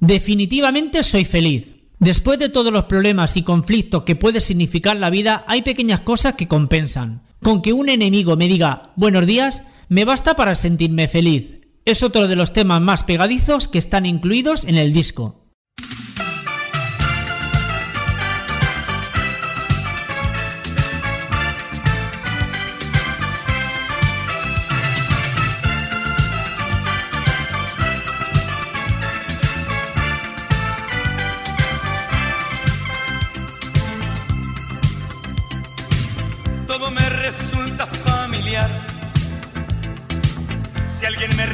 Definitivamente 0.06 1.02
soy 1.02 1.26
feliz. 1.26 1.74
Después 1.98 2.38
de 2.38 2.50
todos 2.50 2.72
los 2.72 2.86
problemas 2.86 3.38
y 3.38 3.42
conflictos 3.42 4.04
que 4.04 4.16
puede 4.16 4.40
significar 4.40 4.96
la 4.98 5.10
vida, 5.10 5.44
hay 5.48 5.64
pequeñas 5.64 6.02
cosas 6.02 6.36
que 6.36 6.48
compensan. 6.48 7.24
Con 7.42 7.64
que 7.64 7.74
un 7.74 7.90
enemigo 7.90 8.38
me 8.38 8.48
diga 8.48 8.94
buenos 8.98 9.26
días, 9.26 9.64
me 9.90 10.06
basta 10.06 10.36
para 10.36 10.54
sentirme 10.54 11.08
feliz. 11.08 11.60
Es 11.86 12.04
otro 12.04 12.28
de 12.28 12.36
los 12.36 12.54
temas 12.54 12.82
más 12.82 13.04
pegadizos 13.04 13.68
que 13.68 13.80
están 13.80 14.06
incluidos 14.06 14.66
en 14.66 14.76
el 14.76 14.94
disco. 14.94 15.45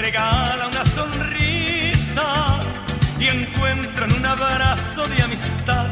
Regala 0.02 0.68
una 0.68 0.84
sonrisa 0.84 2.60
y 3.20 3.28
encuentro 3.28 4.06
en 4.06 4.14
un 4.14 4.26
abrazo 4.26 5.06
de 5.06 5.22
amistad 5.22 5.88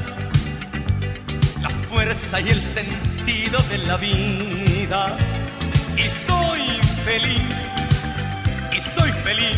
la 1.61 1.69
fuerza 1.69 2.41
y 2.41 2.49
el 2.49 2.59
sentido 2.59 3.59
de 3.69 3.77
la 3.89 3.97
vida. 3.97 5.15
Y 5.95 6.09
soy 6.27 6.63
feliz, 7.05 7.53
y 8.75 8.79
soy 8.95 9.11
feliz 9.27 9.57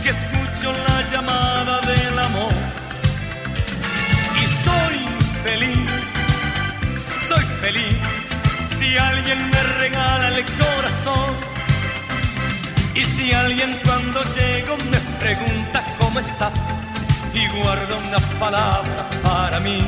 si 0.00 0.08
escucho 0.10 0.72
la 0.88 0.98
llamada 1.10 1.80
del 1.80 2.18
amor. 2.18 2.54
Y 4.42 4.44
soy 4.66 4.96
feliz, 5.42 5.90
soy 7.28 7.44
feliz 7.60 7.96
si 8.78 8.96
alguien 8.96 9.50
me 9.50 9.62
regala 9.80 10.28
el 10.28 10.44
corazón 10.44 11.51
y 12.94 13.04
si 13.04 13.32
alguien 13.32 13.78
cuando 13.84 14.22
llego 14.34 14.76
me 14.90 14.98
pregunta 15.18 15.84
cómo 15.98 16.20
estás 16.20 16.58
y 17.34 17.46
guarda 17.48 17.96
una 17.96 18.18
palabra 18.38 19.08
para 19.22 19.60
mí. 19.60 19.80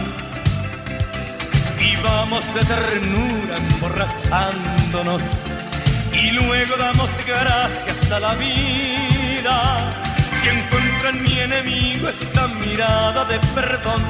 Y 1.81 1.97
vamos 1.97 2.43
de 2.55 2.61
ternura 2.65 3.57
emborrachándonos. 3.57 5.23
Y 6.13 6.31
luego 6.31 6.77
damos 6.77 7.11
gracias 7.27 8.11
a 8.13 8.21
la 8.21 8.35
vida. 8.35 9.93
Si 10.41 10.49
encuentro 10.49 11.09
en 11.11 11.23
mi 11.23 11.39
enemigo 11.39 12.09
esa 12.09 12.49
mirada 12.49 13.25
de 13.27 13.39
perdón 13.55 14.03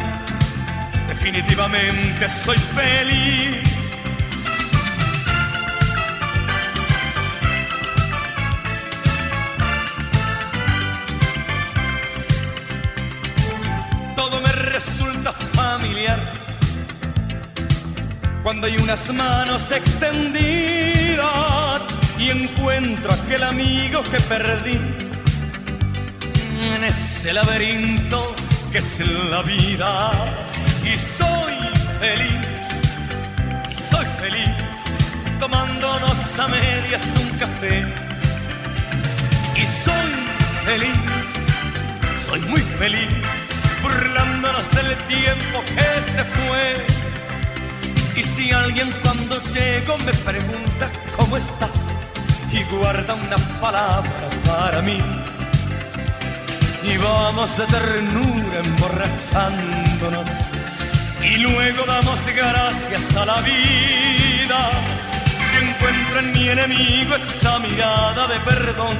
definitivamente 1.08 2.28
soy 2.28 2.58
feliz 2.58 3.73
Cuando 18.42 18.66
hay 18.66 18.76
unas 18.76 19.10
manos 19.12 19.70
extendidas 19.70 21.22
y 22.18 22.30
encuentro 22.30 23.10
aquel 23.12 23.42
amigo 23.42 24.02
que 24.02 24.20
perdí 24.20 24.78
en 26.60 26.84
ese 26.84 27.32
laberinto 27.32 28.36
que 28.70 28.78
es 28.78 29.00
la 29.30 29.42
vida. 29.42 30.10
Y 30.84 30.98
soy 31.18 31.54
feliz, 32.00 32.48
y 33.70 33.74
soy 33.74 34.06
feliz, 34.20 34.50
tomándonos 35.40 36.38
a 36.38 36.48
medias 36.48 37.02
un 37.22 37.38
café. 37.38 37.82
Y 39.56 39.64
soy 39.84 40.12
feliz, 40.66 40.98
soy 42.26 42.40
muy 42.40 42.60
feliz 42.60 43.33
burlándonos 43.84 44.70
del 44.70 44.96
tiempo 45.14 45.62
que 45.76 45.88
se 46.12 46.24
fue. 46.36 46.86
Y 48.16 48.22
si 48.22 48.50
alguien 48.50 48.90
cuando 49.02 49.38
llego 49.52 49.98
me 49.98 50.12
pregunta 50.12 50.90
cómo 51.16 51.36
estás 51.36 51.76
y 52.50 52.62
guarda 52.74 53.14
una 53.14 53.36
palabra 53.60 54.26
para 54.46 54.80
mí. 54.82 54.98
Y 56.82 56.96
vamos 56.98 57.56
de 57.56 57.66
ternura 57.66 58.58
emborrachándonos 58.64 60.30
y 61.22 61.38
luego 61.38 61.84
damos 61.86 62.20
gracias 62.26 63.16
a 63.16 63.24
la 63.24 63.40
vida. 63.40 64.60
Si 65.50 65.64
encuentro 65.64 66.18
en 66.20 66.32
mi 66.32 66.48
enemigo 66.48 67.16
esa 67.16 67.58
mirada 67.58 68.26
de 68.28 68.38
perdón. 68.40 68.96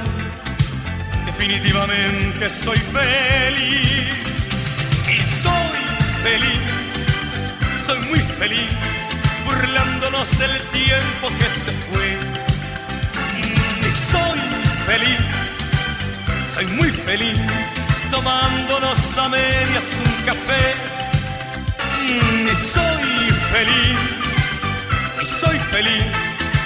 Definitivamente 1.25 2.49
soy 2.49 2.77
feliz 2.77 4.34
feliz, 6.25 6.65
soy 7.85 7.99
muy 8.09 8.19
feliz, 8.39 8.71
burlándonos 9.45 10.27
del 10.39 10.55
tiempo 10.79 11.25
que 11.39 11.47
se 11.63 11.71
fue. 11.85 12.07
Y 13.85 13.91
soy 14.11 14.39
feliz, 14.87 15.23
soy 16.55 16.65
muy 16.77 16.89
feliz, 17.07 17.39
tomándonos 18.09 18.99
a 19.23 19.29
medias 19.29 19.87
un 20.03 20.13
café. 20.29 20.63
Y 22.09 22.55
soy 22.73 23.07
feliz 23.53 23.99
y 25.21 25.25
soy 25.41 25.57
feliz 25.73 26.05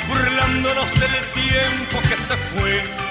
burlándonos 0.08 0.90
del 1.02 1.16
tiempo 1.42 1.96
que 2.08 2.18
se 2.28 2.36
fue. 2.50 3.09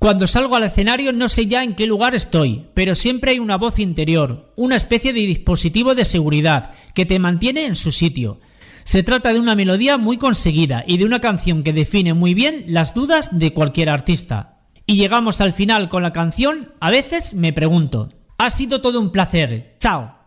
Cuando 0.00 0.26
salgo 0.26 0.56
al 0.56 0.62
escenario 0.62 1.12
no 1.12 1.28
sé 1.28 1.46
ya 1.46 1.62
en 1.62 1.74
qué 1.74 1.86
lugar 1.86 2.14
estoy, 2.14 2.68
pero 2.72 2.94
siempre 2.94 3.32
hay 3.32 3.38
una 3.38 3.58
voz 3.58 3.78
interior, 3.78 4.50
una 4.56 4.76
especie 4.76 5.12
de 5.12 5.20
dispositivo 5.20 5.94
de 5.94 6.06
seguridad 6.06 6.70
que 6.94 7.04
te 7.04 7.18
mantiene 7.18 7.66
en 7.66 7.76
su 7.76 7.92
sitio. 7.92 8.40
Se 8.84 9.02
trata 9.02 9.34
de 9.34 9.38
una 9.38 9.54
melodía 9.54 9.98
muy 9.98 10.16
conseguida 10.16 10.84
y 10.86 10.96
de 10.96 11.04
una 11.04 11.20
canción 11.20 11.62
que 11.62 11.74
define 11.74 12.14
muy 12.14 12.32
bien 12.32 12.64
las 12.66 12.94
dudas 12.94 13.38
de 13.38 13.52
cualquier 13.52 13.90
artista. 13.90 14.62
Y 14.86 14.96
llegamos 14.96 15.42
al 15.42 15.52
final 15.52 15.90
con 15.90 16.02
la 16.02 16.14
canción 16.14 16.72
A 16.80 16.88
veces 16.88 17.34
me 17.34 17.52
pregunto. 17.52 18.08
Ha 18.38 18.48
sido 18.48 18.80
todo 18.80 19.02
un 19.02 19.12
placer. 19.12 19.76
Chao. 19.80 20.19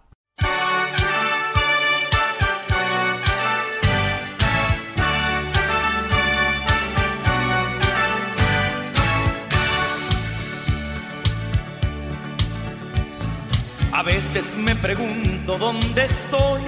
Veces 14.33 14.57
me 14.57 14.75
pregunto 14.75 15.59
dónde 15.59 16.05
estoy 16.05 16.61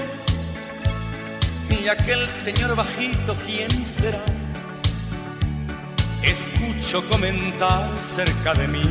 y 1.68 1.88
aquel 1.88 2.30
señor 2.30 2.76
bajito, 2.76 3.36
¿quién 3.44 3.84
será? 3.84 4.24
Escucho 6.22 7.04
comentar 7.10 7.90
cerca 8.00 8.54
de 8.54 8.68
mí 8.68 8.84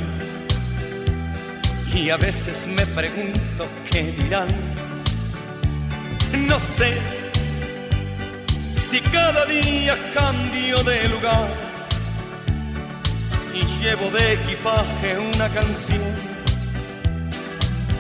y 1.95 2.11
a 2.11 2.17
veces 2.17 2.67
me 2.67 2.85
pregunto 2.87 3.65
qué 3.93 4.03
dirán. 4.19 4.49
No 6.49 6.59
sé 6.59 6.99
si 8.91 8.99
cada 9.01 9.45
día 9.47 9.97
cambio 10.15 10.83
de 10.83 11.09
lugar 11.11 11.49
y 13.55 13.65
llevo 13.81 14.11
de 14.11 14.33
equipaje 14.33 15.17
una 15.33 15.49
canción 15.51 16.34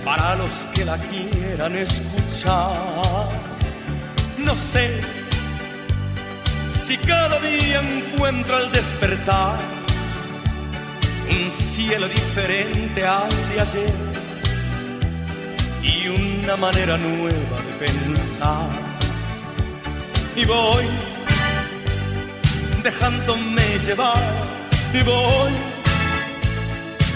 para 0.04 0.36
los 0.36 0.52
que 0.74 0.84
la 0.84 0.98
quieran 0.98 1.76
escuchar. 1.76 3.28
No 4.38 4.54
sé 4.54 5.00
si 6.84 6.96
cada 6.98 7.40
día 7.40 7.80
encuentro 7.80 8.56
al 8.56 8.70
despertar 8.70 9.58
un 11.30 11.50
cielo 11.50 12.06
diferente 12.08 13.06
al 13.06 13.30
de 13.48 13.60
ayer 13.60 13.94
y 15.82 16.08
una 16.08 16.56
manera 16.56 16.98
nueva 16.98 17.56
de 17.66 17.86
pensar. 17.86 18.68
Y 20.36 20.44
voy 20.44 20.84
dejándome 22.82 23.78
llevar 23.86 24.22
y 24.92 25.02
voy 25.02 25.52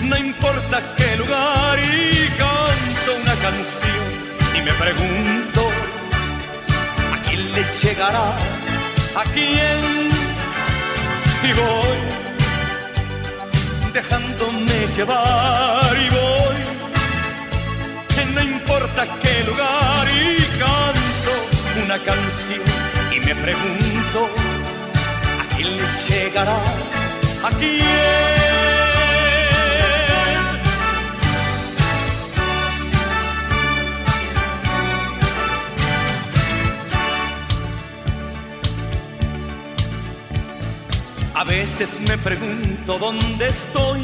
no 0.03 0.17
importa 0.17 0.95
qué 0.97 1.17
lugar 1.17 1.79
y 1.79 2.29
una 3.15 3.35
canción 3.47 4.05
y 4.57 4.61
me 4.63 4.73
pregunto 4.73 5.71
a 7.15 7.23
quién 7.23 7.53
le 7.53 7.65
llegará, 7.83 8.37
a 9.17 9.25
quién 9.35 10.09
y 11.49 11.53
voy 11.53 11.99
dejándome 13.93 14.87
llevar 14.97 15.97
y 15.97 16.09
voy 16.11 16.69
no 18.35 18.43
importa 18.43 19.07
qué 19.23 19.45
lugar 19.45 20.07
y 20.09 20.37
canto 20.59 21.33
una 21.85 21.99
canción 21.99 22.63
y 23.15 23.21
me 23.21 23.35
pregunto 23.35 24.29
a 25.41 25.57
quién 25.57 25.77
le 25.77 25.85
llegará, 26.09 26.59
a 27.45 27.51
quién 27.59 28.38
A 41.39 41.45
veces 41.45 42.01
me 42.01 42.19
pregunto 42.19 42.99
dónde 42.99 43.47
estoy, 43.47 44.01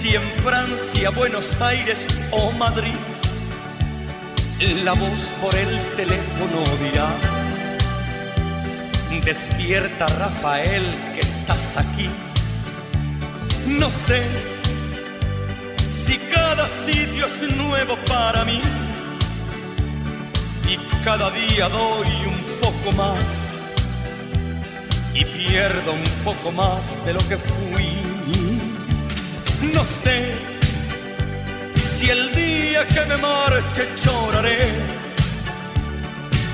si 0.00 0.16
en 0.16 0.28
Francia, 0.42 1.10
Buenos 1.10 1.62
Aires 1.62 2.08
o 2.32 2.50
Madrid. 2.50 2.96
La 4.82 4.94
voz 4.94 5.32
por 5.40 5.54
el 5.54 5.78
teléfono 5.94 6.64
dirá, 6.82 7.08
despierta 9.24 10.08
Rafael 10.08 10.82
que 11.14 11.20
estás 11.20 11.76
aquí. 11.76 12.10
No 13.68 13.92
sé 13.92 14.26
si 15.88 16.18
cada 16.34 16.66
sitio 16.66 17.26
es 17.26 17.54
nuevo 17.54 17.96
para 18.08 18.44
mí 18.44 18.58
y 20.68 20.76
cada 21.04 21.30
día 21.30 21.68
doy 21.68 22.08
un 22.26 22.60
poco 22.60 22.90
más 22.96 23.49
y 25.14 25.24
pierdo 25.24 25.92
un 25.92 26.24
poco 26.24 26.52
más 26.52 27.04
de 27.04 27.14
lo 27.14 27.20
que 27.28 27.36
fui. 27.36 27.96
No 29.74 29.84
sé 29.84 30.32
si 31.74 32.10
el 32.10 32.34
día 32.34 32.86
que 32.88 33.04
me 33.06 33.16
marche 33.16 33.88
lloraré, 34.04 34.72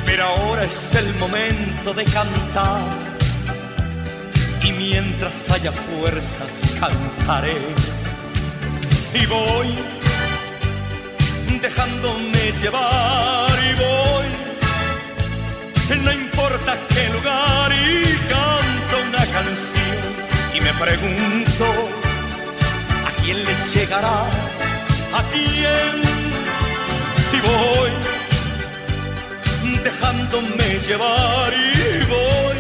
pero 0.05 0.25
ahora 0.25 0.65
es 0.65 0.95
el 0.95 1.15
momento 1.17 1.95
de 1.95 2.05
cantar. 2.05 2.85
Y 4.63 4.73
mientras 4.73 5.49
haya 5.51 5.71
fuerzas 5.71 6.61
cantaré. 6.81 7.57
Y 9.15 9.25
voy 9.27 9.75
dejándome 11.61 12.53
llevar 12.61 13.49
y 13.71 13.75
voy 13.75 14.36
no 15.95 16.13
importa 16.13 16.79
qué 16.89 17.09
lugar 17.11 17.73
y 17.73 18.03
canto 18.29 18.95
una 19.09 19.25
canción 19.27 19.99
y 20.55 20.61
me 20.61 20.73
pregunto 20.75 21.65
a 23.07 23.23
quién 23.23 23.45
le 23.45 23.55
llegará, 23.73 24.23
a 25.19 25.23
quién 25.33 26.03
y 27.33 27.41
voy 27.41 28.17
dejándome 29.87 30.67
llevar 30.89 31.53
y 31.53 32.05
voy. 32.15 32.57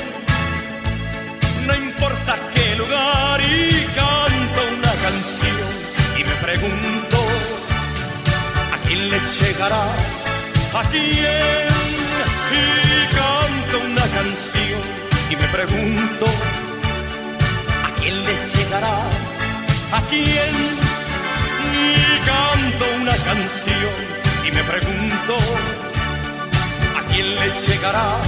No 1.67 1.75
importa 1.75 2.37
qué 2.55 2.77
lugar 2.77 3.41
y 3.41 3.85
canto 4.01 4.61
una 4.79 4.93
canción 5.05 5.69
y 6.19 6.23
me 6.31 6.37
pregunto 6.47 7.19
a 8.75 8.79
quién 8.87 9.11
le 9.11 9.19
llegará, 9.39 9.85
a 10.81 10.83
quién 10.93 11.69
y 12.61 12.86
una 13.85 14.03
canción 14.03 14.81
y 15.31 15.37
me 15.37 15.49
pregunto 15.49 16.27
a 17.85 17.91
quién 17.99 18.25
le 18.25 18.35
llegará, 18.47 18.99
a 19.93 20.01
quién 20.09 20.55
y 21.73 22.19
canto 22.27 22.85
una 23.01 23.17
canción 23.25 23.95
y 24.47 24.51
me 24.53 24.63
pregunto 24.65 25.37
a 26.99 27.03
quién 27.13 27.35
le 27.35 27.51
llegará, 27.67 28.19